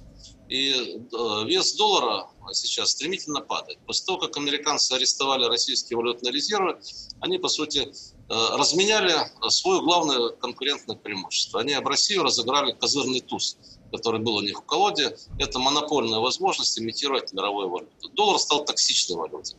И 0.48 0.70
э, 0.70 1.44
вес 1.46 1.74
доллара 1.74 2.28
сейчас 2.52 2.92
стремительно 2.92 3.40
падает. 3.40 3.78
После 3.86 4.06
того, 4.06 4.18
как 4.18 4.36
американцы 4.36 4.92
арестовали 4.92 5.44
российские 5.46 5.96
валютные 5.96 6.32
резервы, 6.32 6.78
они, 7.20 7.38
по 7.38 7.48
сути, 7.48 7.78
э, 7.78 7.92
разменяли 8.28 9.14
свое 9.48 9.80
главное 9.80 10.30
конкурентное 10.30 10.96
преимущество. 10.96 11.60
Они 11.60 11.72
об 11.74 11.86
Россию 11.86 12.24
разыграли 12.24 12.72
козырный 12.72 13.20
туз, 13.20 13.56
который 13.92 14.20
был 14.20 14.36
у 14.36 14.40
них 14.40 14.58
в 14.58 14.64
колоде. 14.64 15.16
Это 15.38 15.58
монопольная 15.58 16.18
возможность 16.18 16.78
имитировать 16.78 17.32
мировую 17.32 17.68
валюту. 17.68 18.08
Доллар 18.14 18.38
стал 18.38 18.64
токсичной 18.64 19.16
валютой. 19.16 19.56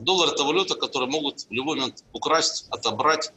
Доллар– 0.00 0.28
это 0.34 0.42
валюта, 0.44 0.74
которую 0.74 1.10
могут 1.10 1.42
в 1.42 1.50
любой 1.50 1.76
момент 1.76 2.04
украсть, 2.12 2.66
отобрать, 2.70 3.30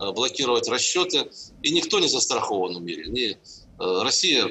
э, 0.00 0.12
блокировать 0.12 0.68
расчеты. 0.68 1.30
И 1.62 1.72
никто 1.72 1.98
не 1.98 2.08
застрахован 2.08 2.76
в 2.76 2.80
мире. 2.80 3.06
Ни 3.08 3.38
Россия 3.78 4.48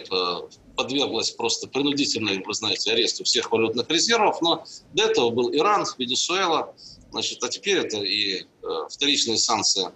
подверглась 0.77 1.31
просто 1.31 1.67
принудительной, 1.67 2.41
вы 2.43 2.53
знаете, 2.53 2.91
аресту 2.91 3.23
всех 3.23 3.51
валютных 3.51 3.89
резервов, 3.89 4.41
но 4.41 4.63
до 4.93 5.03
этого 5.03 5.31
был 5.31 5.53
Иран, 5.53 5.85
Венесуэла, 5.97 6.73
значит, 7.17 7.43
а 7.43 7.49
теперь 7.49 7.79
это 7.79 7.97
и 7.97 8.41
э, 8.41 8.45
вторичные 8.89 9.37
санкции 9.37 9.87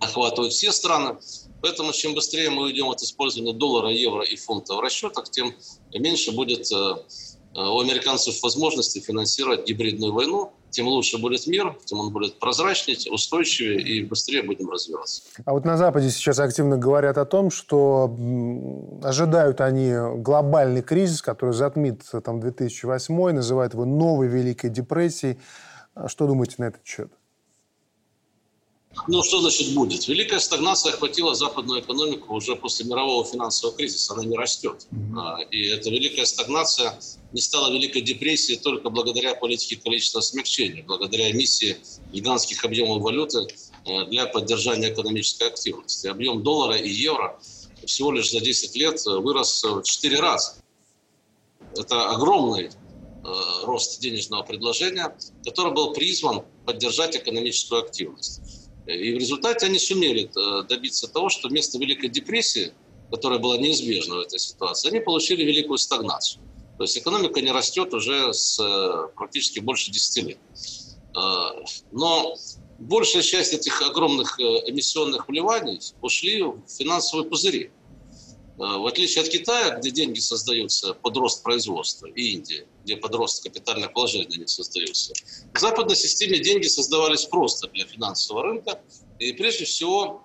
охватывают 0.00 0.52
все 0.52 0.70
страны. 0.70 1.18
Поэтому 1.62 1.92
чем 1.92 2.14
быстрее 2.14 2.50
мы 2.50 2.64
уйдем 2.64 2.88
от 2.88 3.00
использования 3.02 3.54
доллара, 3.54 3.88
евро 3.88 4.22
и 4.22 4.36
фунта 4.36 4.74
в 4.74 4.80
расчетах, 4.80 5.30
тем 5.30 5.54
меньше 5.94 6.32
будет 6.32 6.70
э, 6.70 6.94
у 7.54 7.80
американцев 7.80 8.42
возможности 8.42 8.98
финансировать 8.98 9.66
гибридную 9.66 10.12
войну, 10.12 10.52
тем 10.70 10.88
лучше 10.88 11.18
будет 11.18 11.46
мир, 11.46 11.76
тем 11.84 12.00
он 12.00 12.12
будет 12.12 12.38
прозрачнее, 12.38 12.98
устойчивее 13.10 13.80
и 13.80 14.04
быстрее 14.04 14.42
будем 14.42 14.70
развиваться. 14.70 15.22
А 15.44 15.52
вот 15.52 15.64
на 15.64 15.76
Западе 15.76 16.10
сейчас 16.10 16.38
активно 16.38 16.78
говорят 16.78 17.18
о 17.18 17.24
том, 17.24 17.50
что 17.50 18.16
ожидают 19.02 19.60
они 19.60 19.92
глобальный 20.16 20.82
кризис, 20.82 21.22
который 21.22 21.54
затмит 21.54 22.02
там 22.24 22.40
2008, 22.40 23.32
называют 23.32 23.74
его 23.74 23.84
новой 23.84 24.28
Великой 24.28 24.70
депрессией. 24.70 25.38
А 25.94 26.08
что 26.08 26.26
думаете 26.26 26.54
на 26.58 26.64
этот 26.64 26.86
счет? 26.86 27.12
Ну, 29.08 29.22
что 29.22 29.40
значит 29.40 29.74
будет? 29.74 30.06
Великая 30.06 30.38
стагнация 30.38 30.92
охватила 30.92 31.34
западную 31.34 31.80
экономику 31.80 32.34
уже 32.34 32.56
после 32.56 32.84
мирового 32.84 33.24
финансового 33.24 33.76
кризиса. 33.76 34.12
Она 34.12 34.24
не 34.24 34.36
растет. 34.36 34.86
Mm-hmm. 34.90 35.48
И 35.50 35.66
эта 35.68 35.90
великая 35.90 36.26
стагнация 36.26 37.00
не 37.32 37.40
стала 37.40 37.72
великой 37.72 38.02
депрессией 38.02 38.58
только 38.58 38.90
благодаря 38.90 39.34
политике 39.34 39.76
количественного 39.76 40.24
смягчения, 40.24 40.84
благодаря 40.84 41.30
эмиссии 41.30 41.78
гигантских 42.12 42.64
объемов 42.64 43.02
валюты 43.02 43.46
э, 43.86 44.04
для 44.10 44.26
поддержания 44.26 44.92
экономической 44.92 45.48
активности. 45.48 46.06
Объем 46.06 46.42
доллара 46.42 46.76
и 46.76 46.90
евро 46.90 47.40
всего 47.86 48.12
лишь 48.12 48.30
за 48.30 48.40
10 48.40 48.76
лет 48.76 49.04
вырос 49.06 49.64
в 49.64 49.82
4 49.82 50.20
раза. 50.20 50.54
Это 51.74 52.10
огромный 52.10 52.66
э, 52.66 52.70
рост 53.64 54.00
денежного 54.00 54.42
предложения, 54.42 55.16
который 55.44 55.72
был 55.72 55.92
призван 55.92 56.42
поддержать 56.66 57.16
экономическую 57.16 57.82
активность. 57.82 58.40
И 58.86 59.12
в 59.12 59.18
результате 59.18 59.66
они 59.66 59.78
сумели 59.78 60.28
э, 60.28 60.64
добиться 60.64 61.06
того, 61.06 61.28
что 61.28 61.48
вместо 61.48 61.78
Великой 61.78 62.08
депрессии, 62.08 62.72
которая 63.10 63.38
была 63.38 63.56
неизбежна 63.56 64.16
в 64.16 64.20
этой 64.20 64.38
ситуации, 64.38 64.88
они 64.88 65.00
получили 65.00 65.44
великую 65.44 65.78
стагнацию. 65.78 66.42
То 66.78 66.84
есть 66.84 66.98
экономика 66.98 67.40
не 67.40 67.52
растет 67.52 67.94
уже 67.94 68.32
с 68.34 68.58
э, 68.58 69.08
практически 69.16 69.60
больше 69.60 69.92
10 69.92 70.24
лет. 70.24 70.38
Э, 71.16 71.64
но 71.92 72.34
большая 72.80 73.22
часть 73.22 73.52
этих 73.52 73.80
огромных 73.82 74.40
эмиссионных 74.40 75.28
вливаний 75.28 75.80
ушли 76.00 76.42
в 76.42 76.62
финансовые 76.66 77.28
пузыри. 77.28 77.70
В 78.58 78.86
отличие 78.86 79.22
от 79.22 79.30
Китая, 79.30 79.78
где 79.78 79.90
деньги 79.90 80.20
создаются 80.20 80.92
под 80.94 81.16
рост 81.16 81.42
производства, 81.42 82.06
и 82.06 82.32
Индии, 82.32 82.66
где 82.84 82.96
под 82.96 83.14
рост 83.14 83.42
капитальных 83.42 83.94
вложений 83.94 84.38
не 84.38 84.46
создаются, 84.46 85.14
в 85.54 85.58
западной 85.58 85.96
системе 85.96 86.38
деньги 86.38 86.66
создавались 86.66 87.24
просто 87.24 87.68
для 87.68 87.86
финансового 87.86 88.44
рынка, 88.44 88.80
и 89.18 89.32
прежде 89.32 89.64
всего 89.64 90.22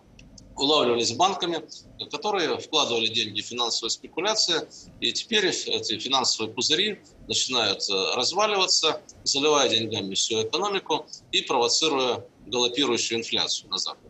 улавливались 0.57 1.11
банками, 1.13 1.63
которые 2.11 2.57
вкладывали 2.57 3.07
деньги 3.07 3.41
в 3.41 3.45
финансовые 3.45 3.91
спекуляции, 3.91 4.67
и 4.99 5.13
теперь 5.13 5.45
эти 5.47 5.97
финансовые 5.99 6.53
пузыри 6.53 6.99
начинают 7.27 7.87
э, 7.89 8.15
разваливаться, 8.15 9.01
заливая 9.23 9.69
деньгами 9.69 10.15
всю 10.15 10.41
экономику 10.43 11.05
и 11.31 11.41
провоцируя 11.41 12.25
галопирующую 12.47 13.19
инфляцию 13.19 13.69
на 13.69 13.77
Западе. 13.77 14.09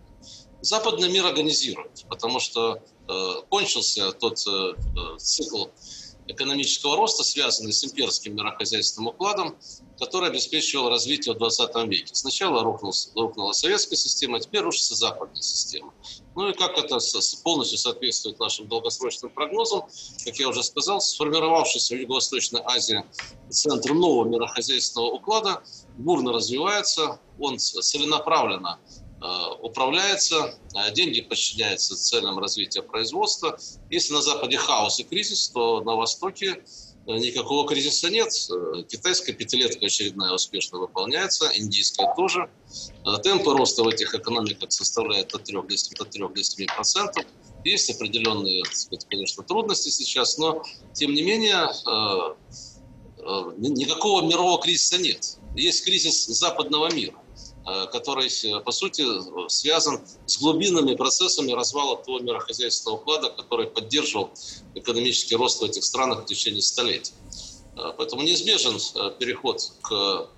Западный 0.61 1.09
мир 1.09 1.25
организирует, 1.25 2.05
потому 2.09 2.39
что 2.39 2.75
э, 2.75 2.79
кончился 3.49 4.11
тот 4.11 4.39
э, 4.47 4.51
э, 4.51 5.17
цикл 5.17 5.65
экономического 6.27 6.97
роста, 6.97 7.23
связанный 7.23 7.71
с 7.71 7.85
имперским 7.85 8.35
мирохозяйственным 8.35 9.07
укладом, 9.07 9.55
который 9.97 10.29
обеспечивал 10.29 10.89
развитие 10.89 11.33
в 11.33 11.37
20 11.37 11.87
веке. 11.87 12.13
Сначала 12.13 12.63
рухнул, 12.63 12.93
рухнула 13.15 13.53
советская 13.53 13.97
система, 13.97 14.37
а 14.37 14.39
теперь 14.41 14.61
рушится 14.61 14.95
западная 14.95 15.41
система. 15.41 15.93
Ну 16.35 16.49
и 16.49 16.53
как 16.53 16.77
это 16.77 16.97
полностью 17.43 17.77
соответствует 17.77 18.39
нашим 18.39 18.67
долгосрочным 18.67 19.31
прогнозам, 19.31 19.83
как 20.25 20.35
я 20.37 20.49
уже 20.49 20.63
сказал, 20.63 20.99
сформировавшийся 20.99 21.95
в 21.95 21.99
Юго-Восточной 21.99 22.61
Азии 22.65 23.03
центр 23.49 23.93
нового 23.93 24.27
мирохозяйственного 24.27 25.11
уклада 25.11 25.63
бурно 25.97 26.33
развивается, 26.33 27.19
он 27.39 27.57
целенаправленно 27.57 28.79
Э, 28.79 29.06
управляется, 29.61 30.55
э, 30.75 30.93
деньги 30.93 31.21
подчиняются 31.21 31.95
целям 31.95 32.37
развития 32.39 32.81
производства. 32.81 33.57
Если 33.89 34.13
на 34.13 34.21
Западе 34.21 34.57
хаос 34.57 34.99
и 34.99 35.03
кризис, 35.03 35.49
то 35.49 35.81
на 35.81 35.95
Востоке 35.95 36.63
э, 37.07 37.17
никакого 37.17 37.67
кризиса 37.67 38.09
нет. 38.09 38.31
Китайская 38.87 39.33
пятилетка 39.33 39.87
очередная 39.87 40.33
успешно 40.33 40.77
выполняется, 40.77 41.49
индийская 41.55 42.13
тоже. 42.15 42.49
Темпы 43.23 43.57
роста 43.57 43.83
в 43.83 43.87
этих 43.87 44.13
экономиках 44.13 44.71
составляют 44.71 45.33
от 45.33 45.43
3 45.45 45.53
до 45.55 45.61
7%. 45.61 46.01
От 46.01 46.09
3 46.11 46.21
до 46.27 46.41
7%. 46.41 47.25
Есть 47.63 47.89
определенные, 47.89 48.63
сказать, 48.65 49.07
конечно, 49.09 49.43
трудности 49.43 49.89
сейчас, 49.89 50.37
но, 50.37 50.63
тем 50.93 51.13
не 51.13 51.23
менее, 51.23 51.67
никакого 53.57 54.21
мирового 54.25 54.61
кризиса 54.61 54.99
нет. 54.99 55.37
Есть 55.55 55.83
кризис 55.83 56.27
западного 56.27 56.93
мира. 56.93 57.15
Э, 57.67 57.85
который, 57.91 58.27
э, 58.27 58.61
по 58.61 58.71
сути, 58.71 59.03
связан 59.49 59.99
с 60.25 60.37
глубинными 60.37 60.95
процессами 60.95 61.51
развала 61.51 61.97
того 61.97 62.19
мирохозяйственного 62.19 62.99
уклада, 63.01 63.29
который 63.29 63.67
поддерживал 63.67 64.29
экономический 64.73 65.35
рост 65.35 65.59
в 65.59 65.65
этих 65.65 65.83
странах 65.83 66.21
в 66.21 66.25
течение 66.27 66.61
столетий. 66.61 67.11
Э, 67.75 67.91
поэтому 67.97 68.21
неизбежен 68.21 68.79
переход 69.19 69.69
к 69.81 70.29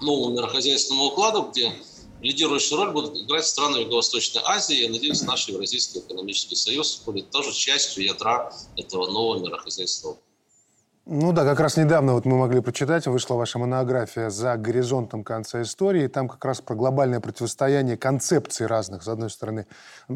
новому 0.00 0.36
мирохозяйственному 0.36 1.06
укладу, 1.06 1.42
где 1.50 1.72
лидирующую 2.20 2.78
роль 2.78 2.92
будут 2.92 3.16
играть 3.16 3.46
страны 3.46 3.78
Юго-Восточной 3.78 4.42
Азии. 4.44 4.84
И, 4.84 4.88
надеюсь, 4.88 5.22
наш 5.22 5.48
Евразийский 5.48 5.98
экономический 5.98 6.54
союз 6.54 7.02
будет 7.04 7.30
тоже 7.30 7.52
частью 7.52 8.04
ядра 8.04 8.54
этого 8.76 9.10
нового 9.10 9.44
мирохозяйственного 9.44 10.18
уклада. 10.18 10.29
Ну 11.06 11.32
да, 11.32 11.44
как 11.44 11.58
раз 11.60 11.78
недавно 11.78 12.12
вот 12.12 12.26
мы 12.26 12.36
могли 12.36 12.60
прочитать, 12.60 13.06
вышла 13.06 13.34
ваша 13.34 13.58
монография 13.58 14.28
«За 14.28 14.56
горизонтом 14.56 15.24
конца 15.24 15.62
истории». 15.62 16.06
Там 16.08 16.28
как 16.28 16.44
раз 16.44 16.60
про 16.60 16.74
глобальное 16.74 17.20
противостояние 17.20 17.96
концепций 17.96 18.66
разных. 18.66 19.02
С 19.02 19.08
одной 19.08 19.30
стороны, 19.30 19.66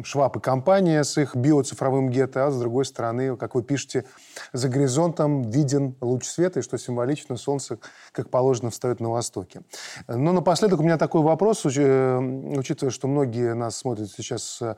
Шваб 0.03 0.37
и 0.37 0.39
компания 0.39 1.03
с 1.03 1.17
их 1.17 1.35
биоцифровым 1.35 2.09
гетто, 2.09 2.45
а 2.45 2.51
с 2.51 2.59
другой 2.59 2.85
стороны, 2.85 3.35
как 3.35 3.55
вы 3.55 3.63
пишете, 3.63 4.05
за 4.53 4.69
горизонтом 4.69 5.41
виден 5.41 5.95
луч 6.01 6.25
света, 6.25 6.59
и 6.59 6.63
что 6.63 6.77
символично, 6.77 7.35
солнце, 7.35 7.79
как 8.11 8.29
положено, 8.29 8.69
встает 8.69 8.99
на 8.99 9.09
востоке. 9.09 9.63
Но 10.07 10.33
напоследок 10.33 10.79
у 10.79 10.83
меня 10.83 10.99
такой 10.99 11.23
вопрос, 11.23 11.65
э, 11.65 12.17
учитывая, 12.57 12.91
что 12.91 13.07
многие 13.07 13.55
нас 13.55 13.75
смотрят 13.75 14.11
сейчас 14.11 14.61
э, 14.61 14.75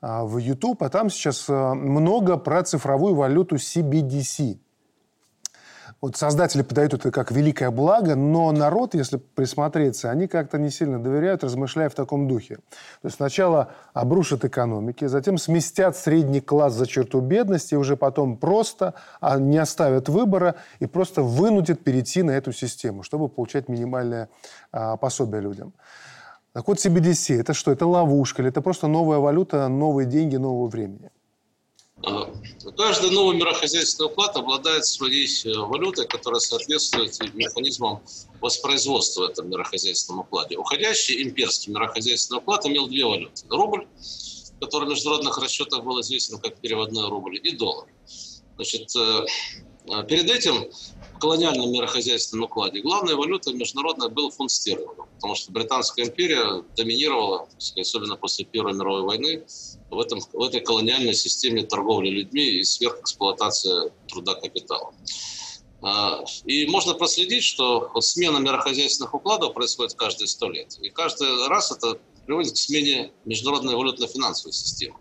в 0.00 0.38
YouTube, 0.38 0.82
а 0.82 0.88
там 0.88 1.10
сейчас 1.10 1.50
э, 1.50 1.74
много 1.74 2.38
про 2.38 2.62
цифровую 2.62 3.14
валюту 3.14 3.56
CBDC– 3.56 4.58
вот 6.00 6.16
создатели 6.16 6.62
подают 6.62 6.94
это 6.94 7.10
как 7.10 7.30
великое 7.30 7.70
благо, 7.70 8.16
но 8.16 8.50
народ, 8.52 8.94
если 8.94 9.18
присмотреться, 9.18 10.10
они 10.10 10.28
как-то 10.28 10.58
не 10.58 10.70
сильно 10.70 11.02
доверяют, 11.02 11.44
размышляя 11.44 11.90
в 11.90 11.94
таком 11.94 12.26
духе. 12.26 12.56
То 12.56 13.06
есть 13.06 13.16
сначала 13.16 13.72
обрушат 13.92 14.44
экономики, 14.44 15.04
затем 15.06 15.36
сместят 15.36 15.96
средний 15.96 16.40
класс 16.40 16.72
за 16.72 16.86
черту 16.86 17.20
бедности, 17.20 17.74
и 17.74 17.76
уже 17.76 17.96
потом 17.96 18.38
просто 18.38 18.94
а 19.20 19.38
не 19.38 19.58
оставят 19.58 20.08
выбора 20.08 20.54
и 20.78 20.86
просто 20.86 21.22
вынудят 21.22 21.84
перейти 21.84 22.22
на 22.22 22.30
эту 22.30 22.52
систему, 22.52 23.02
чтобы 23.02 23.28
получать 23.28 23.68
минимальное 23.68 24.30
а, 24.72 24.96
пособие 24.96 25.42
людям. 25.42 25.74
Так 26.52 26.66
вот, 26.66 26.78
CBDC– 26.78 27.40
это 27.40 27.52
что? 27.52 27.70
Это 27.70 27.86
ловушка 27.86 28.42
или 28.42 28.48
это 28.48 28.62
просто 28.62 28.88
новая 28.88 29.18
валюта, 29.18 29.68
новые 29.68 30.06
деньги 30.06 30.36
нового 30.36 30.66
времени? 30.66 31.10
Каждый 32.02 33.10
новый 33.10 33.36
мирохозяйственный 33.36 34.06
уклад 34.08 34.34
обладает 34.36 34.86
своей 34.86 35.26
э, 35.44 35.58
валютой, 35.58 36.06
которая 36.06 36.40
соответствует 36.40 37.18
механизмам 37.34 38.00
воспроизводства 38.40 39.26
в 39.26 39.30
этом 39.30 39.50
мирохозяйственном 39.50 40.20
укладе. 40.20 40.56
Уходящий 40.56 41.22
имперский 41.22 41.72
мирохозяйственный 41.72 42.38
уклад 42.38 42.64
имел 42.66 42.86
две 42.86 43.04
валюты. 43.04 43.44
Рубль, 43.50 43.86
который 44.60 44.86
в 44.86 44.90
международных 44.90 45.36
расчетах 45.38 45.84
был 45.84 46.00
известен 46.00 46.38
как 46.38 46.58
переводной 46.60 47.08
рубль, 47.08 47.36
и 47.36 47.56
доллар. 47.56 47.88
Значит, 48.56 48.96
э, 48.96 49.26
э, 49.88 50.04
перед 50.06 50.30
этим 50.30 50.70
колониальном 51.20 51.70
мирохозяйственном 51.70 52.46
укладе 52.46 52.80
главной 52.80 53.14
валютой 53.14 53.54
международной 53.54 54.08
был 54.08 54.30
фунт 54.30 54.50
стерлингов, 54.50 55.06
потому 55.14 55.36
что 55.36 55.52
Британская 55.52 56.06
империя 56.06 56.64
доминировала, 56.76 57.48
особенно 57.78 58.16
после 58.16 58.44
Первой 58.44 58.72
мировой 58.72 59.02
войны, 59.02 59.44
в, 59.90 60.00
этом, 60.00 60.20
в 60.32 60.42
этой 60.42 60.60
колониальной 60.60 61.14
системе 61.14 61.62
торговли 61.62 62.10
людьми 62.10 62.42
и 62.42 62.64
сверхэксплуатации 62.64 63.92
труда 64.08 64.34
капитала. 64.34 64.92
А, 65.82 66.24
и 66.44 66.66
можно 66.66 66.94
проследить, 66.94 67.44
что 67.44 67.90
смена 68.00 68.38
мирохозяйственных 68.38 69.14
укладов 69.14 69.54
происходит 69.54 69.94
каждые 69.94 70.28
сто 70.28 70.50
лет. 70.50 70.76
И 70.80 70.90
каждый 70.90 71.48
раз 71.48 71.70
это 71.70 71.98
приводит 72.26 72.54
к 72.54 72.56
смене 72.56 73.12
международной 73.24 73.76
валютно-финансовой 73.76 74.52
системы 74.52 74.96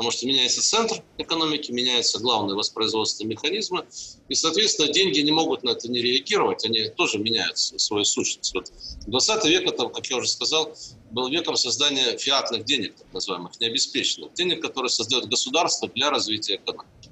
потому 0.00 0.12
что 0.12 0.26
меняется 0.26 0.62
центр 0.62 1.02
экономики, 1.18 1.72
меняются 1.72 2.18
главные 2.20 2.56
воспроизводственные 2.56 3.32
механизмы, 3.34 3.84
и, 4.30 4.34
соответственно, 4.34 4.90
деньги 4.90 5.20
не 5.20 5.30
могут 5.30 5.62
на 5.62 5.72
это 5.72 5.90
не 5.90 6.00
реагировать, 6.00 6.64
они 6.64 6.88
тоже 6.88 7.18
меняют 7.18 7.58
свою 7.58 8.04
сущность. 8.04 8.54
Вот 8.54 8.72
20 9.08 9.44
век, 9.44 9.68
это, 9.70 9.88
как 9.88 10.06
я 10.06 10.16
уже 10.16 10.28
сказал, 10.28 10.74
был 11.10 11.28
веком 11.28 11.54
создания 11.54 12.16
фиатных 12.16 12.64
денег, 12.64 12.96
так 12.96 13.12
называемых, 13.12 13.60
необеспеченных 13.60 14.32
денег, 14.32 14.62
которые 14.62 14.88
создает 14.88 15.26
государство 15.28 15.86
для 15.94 16.08
развития 16.08 16.54
экономики. 16.54 17.10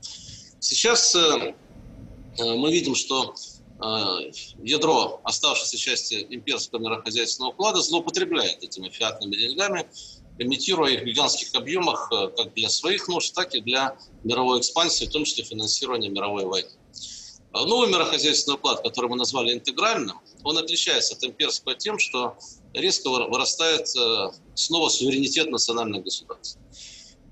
Сейчас 0.59 1.15
э, 1.15 1.55
э 2.39 2.55
мы 2.55 2.73
видим, 2.73 2.95
что 2.95 3.35
э, 3.83 4.31
ядро 4.63 5.21
оставшейся 5.25 5.77
части 5.77 6.27
имперского 6.31 6.81
мирохозяйственного 6.81 7.51
уклада 7.53 7.83
злоупотребляет 7.83 8.63
этими 8.63 8.89
фиатными 8.89 9.37
деньгами, 9.37 9.87
имитируя 10.39 10.93
их 10.93 11.03
в 11.03 11.05
гигантских 11.05 11.55
объемах 11.55 12.11
э, 12.13 12.29
как 12.37 12.55
для 12.55 12.69
своих 12.69 13.09
нужд, 13.09 13.35
так 13.35 13.55
и 13.55 13.61
для 13.61 13.97
мировой 14.25 14.61
экспансии, 14.61 15.05
в 15.07 15.11
том 15.11 15.25
числе 15.25 15.45
финансирования 15.45 16.09
мировой 16.09 16.45
войны. 16.45 16.71
А 17.53 17.65
новый 17.65 17.89
мирохозяйственный 17.89 18.57
уклад, 18.57 18.83
который 18.83 19.11
мы 19.11 19.17
назвали 19.17 19.53
интегральным, 19.53 20.19
он 20.45 20.59
отличается 20.59 21.15
от 21.15 21.25
имперского 21.25 21.75
тем, 21.75 21.99
что 21.99 22.37
резко 22.75 23.09
вырастает 23.09 23.89
э, 23.97 24.31
снова 24.55 24.89
суверенитет 24.89 25.51
национальных 25.51 26.05
государств. 26.05 26.59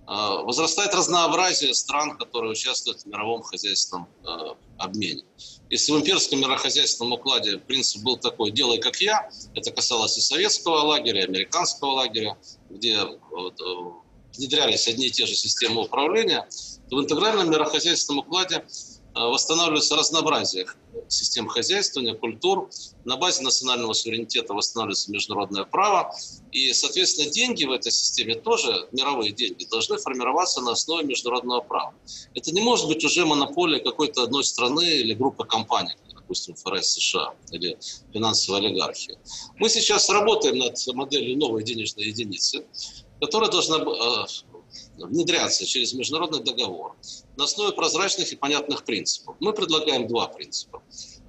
Возрастает 0.08 0.94
разнообразие 0.94 1.74
стран, 1.74 2.16
которые 2.16 2.52
участвуют 2.52 3.00
в 3.00 3.06
мировом 3.06 3.42
хозяйственном 3.42 4.06
э, 4.24 4.54
обмене. 4.78 5.24
Если 5.68 5.92
в 5.92 5.98
имперском 5.98 6.40
мирохозяйственном 6.40 7.12
укладе 7.12 7.58
принцип 7.58 8.02
был 8.02 8.16
такой. 8.16 8.52
«делай 8.52 8.78
как 8.78 9.00
я», 9.00 9.28
это 9.54 9.72
касалось 9.72 10.16
и 10.16 10.20
советского 10.20 10.76
лагеря, 10.76 11.22
и 11.22 11.24
американского 11.24 11.90
лагеря, 11.90 12.38
где 12.70 12.98
вот, 13.30 13.60
э, 13.60 13.64
внедрялись 14.36 14.86
одни 14.86 15.06
и 15.06 15.10
те 15.10 15.26
же 15.26 15.34
системы 15.34 15.82
управления, 15.82 16.48
то 16.88 16.96
в 16.96 17.00
интегральном 17.00 17.50
мирохозяйственном 17.50 18.20
укладе 18.20 18.56
э, 18.56 18.64
восстанавливается 19.14 19.96
разнообразие 19.96 20.66
систем 21.08 21.48
хозяйствования, 21.48 22.14
культур. 22.14 22.68
На 23.04 23.16
базе 23.16 23.42
национального 23.42 23.92
суверенитета 23.92 24.54
восстанавливается 24.54 25.10
международное 25.10 25.64
право. 25.64 26.14
И, 26.52 26.72
соответственно, 26.72 27.30
деньги 27.30 27.64
в 27.64 27.70
этой 27.70 27.92
системе 27.92 28.34
тоже, 28.34 28.88
мировые 28.92 29.32
деньги, 29.32 29.64
должны 29.64 29.98
формироваться 29.98 30.60
на 30.60 30.72
основе 30.72 31.06
международного 31.06 31.60
права. 31.60 31.94
Это 32.34 32.52
не 32.52 32.60
может 32.60 32.88
быть 32.88 33.04
уже 33.04 33.24
монополия 33.24 33.78
какой-то 33.80 34.22
одной 34.22 34.44
страны 34.44 34.84
или 34.84 35.14
группы 35.14 35.44
компаний 35.44 35.94
допустим, 36.26 36.56
ФРС 36.56 36.94
США 36.94 37.34
или 37.52 37.78
финансовой 38.12 38.60
олигархии. 38.60 39.16
Мы 39.58 39.68
сейчас 39.68 40.10
работаем 40.10 40.58
над 40.58 40.76
моделью 40.88 41.38
новой 41.38 41.62
денежной 41.62 42.06
единицы, 42.06 42.66
которая 43.20 43.48
должна 43.48 43.76
э, 43.76 44.26
внедряться 44.96 45.66
через 45.66 45.92
международный 45.92 46.42
договор 46.42 46.96
на 47.36 47.44
основе 47.44 47.72
прозрачных 47.72 48.32
и 48.32 48.36
понятных 48.36 48.84
принципов. 48.84 49.36
Мы 49.40 49.52
предлагаем 49.52 50.06
два 50.06 50.28
принципа, 50.28 50.82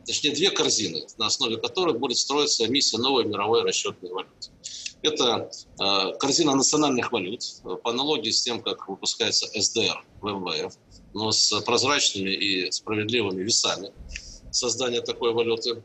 точнее 0.05 0.31
две 0.31 0.49
корзины, 0.51 1.05
на 1.17 1.27
основе 1.27 1.57
которых 1.57 1.99
будет 1.99 2.17
строиться 2.17 2.65
эмиссия 2.65 2.99
новой 2.99 3.25
мировой 3.25 3.63
расчетной 3.63 4.11
валюты. 4.11 4.51
Это 5.03 5.51
э, 5.79 6.17
корзина 6.19 6.55
национальных 6.55 7.11
валют, 7.11 7.43
э, 7.63 7.75
по 7.75 7.91
аналогии 7.91 8.31
с 8.31 8.41
тем, 8.41 8.61
как 8.61 8.87
выпускается 8.87 9.47
СДР 9.53 10.03
в 10.21 10.27
МВФ, 10.27 10.73
но 11.13 11.31
с 11.31 11.59
прозрачными 11.61 12.31
и 12.31 12.71
справедливыми 12.71 13.43
весами 13.43 13.91
создания 14.51 15.01
такой 15.01 15.33
валюты. 15.33 15.83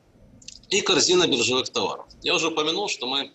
И 0.71 0.81
корзина 0.81 1.27
биржевых 1.27 1.69
товаров. 1.69 2.07
Я 2.23 2.35
уже 2.35 2.49
упомянул, 2.49 2.89
что 2.89 3.07
мы 3.07 3.31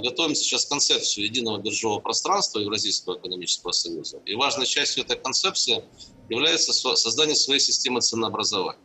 готовим 0.00 0.34
сейчас 0.34 0.64
концепцию 0.66 1.24
единого 1.24 1.58
биржевого 1.58 2.00
пространства 2.00 2.58
Евразийского 2.58 3.18
экономического 3.18 3.72
союза. 3.72 4.20
И 4.24 4.34
важной 4.34 4.66
частью 4.66 5.04
этой 5.04 5.16
концепции 5.16 5.84
является 6.28 6.72
создание 6.72 7.36
своей 7.36 7.60
системы 7.60 8.00
ценообразования. 8.00 8.80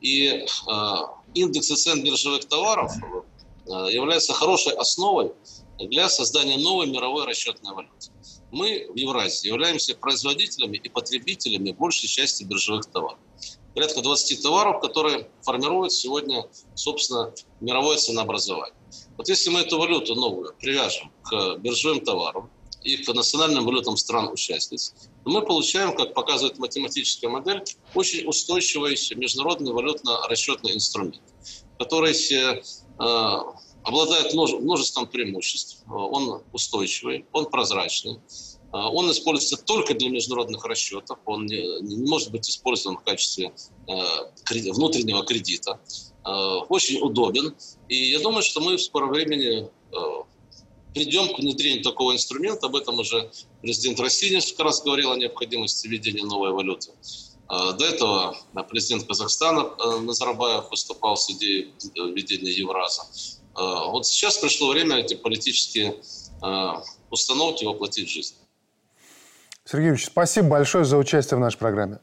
И 0.00 0.26
э, 0.28 0.46
индексы 1.34 1.76
цен 1.76 2.02
биржевых 2.02 2.46
товаров 2.46 2.92
э, 3.66 3.70
являются 3.92 4.32
хорошей 4.32 4.72
основой 4.72 5.32
для 5.78 6.08
создания 6.08 6.56
новой 6.56 6.86
мировой 6.86 7.26
расчетной 7.26 7.72
валюты. 7.72 8.10
Мы 8.50 8.88
в 8.90 8.96
Евразии 8.96 9.48
являемся 9.48 9.94
производителями 9.94 10.76
и 10.76 10.88
потребителями 10.88 11.72
большей 11.72 12.08
части 12.08 12.44
биржевых 12.44 12.86
товаров. 12.86 13.18
Порядка 13.74 14.00
20 14.00 14.42
товаров, 14.42 14.80
которые 14.80 15.30
формируют 15.42 15.92
сегодня, 15.92 16.44
собственно, 16.74 17.32
мировое 17.60 17.98
ценообразование. 17.98 18.74
Вот 19.16 19.28
если 19.28 19.50
мы 19.50 19.60
эту 19.60 19.78
валюту 19.78 20.14
новую 20.14 20.54
привяжем 20.58 21.12
к 21.22 21.56
биржевым 21.58 22.00
товарам 22.00 22.50
и 22.82 22.96
к 22.96 23.12
национальным 23.12 23.64
валютам 23.64 23.96
стран-участниц, 23.96 24.94
то 25.24 25.30
мы 25.30 25.42
получаем, 25.42 25.94
как 25.94 26.14
показывает 26.14 26.58
математическая 26.58 27.30
модель, 27.30 27.62
очень 27.94 28.26
устойчивый 28.26 28.96
международный 29.16 29.72
валютно-расчетный 29.72 30.74
инструмент, 30.74 31.20
который 31.78 32.12
э, 32.12 32.62
обладает 33.82 34.34
множеством 34.34 35.06
преимуществ. 35.06 35.84
Он 35.88 36.42
устойчивый, 36.52 37.26
он 37.32 37.46
прозрачный, 37.46 38.18
Он 38.72 39.10
используется 39.10 39.56
только 39.56 39.94
для 39.94 40.10
международных 40.10 40.64
расчетов, 40.64 41.18
он 41.24 41.46
не, 41.46 41.80
не 41.80 42.08
может 42.08 42.30
быть 42.30 42.48
использован 42.48 42.98
в 42.98 43.02
качестве 43.02 43.52
внутреннего 44.48 45.24
кредита. 45.24 45.80
Очень 46.68 47.00
удобен. 47.00 47.56
И 47.88 47.96
я 48.10 48.20
думаю, 48.20 48.42
что 48.42 48.60
мы 48.60 48.76
в 48.76 48.82
скором 48.82 49.10
времени 49.10 49.68
придем 50.94 51.34
к 51.34 51.38
внедрению 51.38 51.82
такого 51.82 52.12
инструмента. 52.12 52.66
Об 52.66 52.76
этом 52.76 52.98
уже 52.98 53.30
президент 53.62 53.98
России 54.00 54.32
несколько 54.32 54.64
раз 54.64 54.82
говорил 54.82 55.12
о 55.12 55.16
необходимости 55.16 55.86
введения 55.86 56.24
новой 56.24 56.52
валюты. 56.52 56.92
А, 57.48 57.72
до 57.72 57.84
этого 57.84 58.36
президент 58.68 59.08
Казахстана 59.08 59.70
э, 59.78 59.98
Назарбаев 59.98 60.70
выступал 60.70 61.16
с 61.16 61.28
идеей 61.30 61.74
введения 61.96 62.52
Евраза. 62.52 63.02
А, 63.54 63.86
вот 63.86 64.06
сейчас 64.06 64.38
пришло 64.38 64.68
время 64.68 64.98
эти 64.98 65.14
политические 65.14 66.00
а, 66.42 66.82
установки 67.10 67.64
воплотить 67.64 68.08
в 68.08 68.12
жизнь. 68.12 68.34
Сергей 69.70 69.90
Ильич, 69.90 70.06
спасибо 70.06 70.48
большое 70.48 70.84
за 70.84 70.96
участие 70.96 71.36
в 71.36 71.40
нашей 71.40 71.58
программе. 71.58 71.98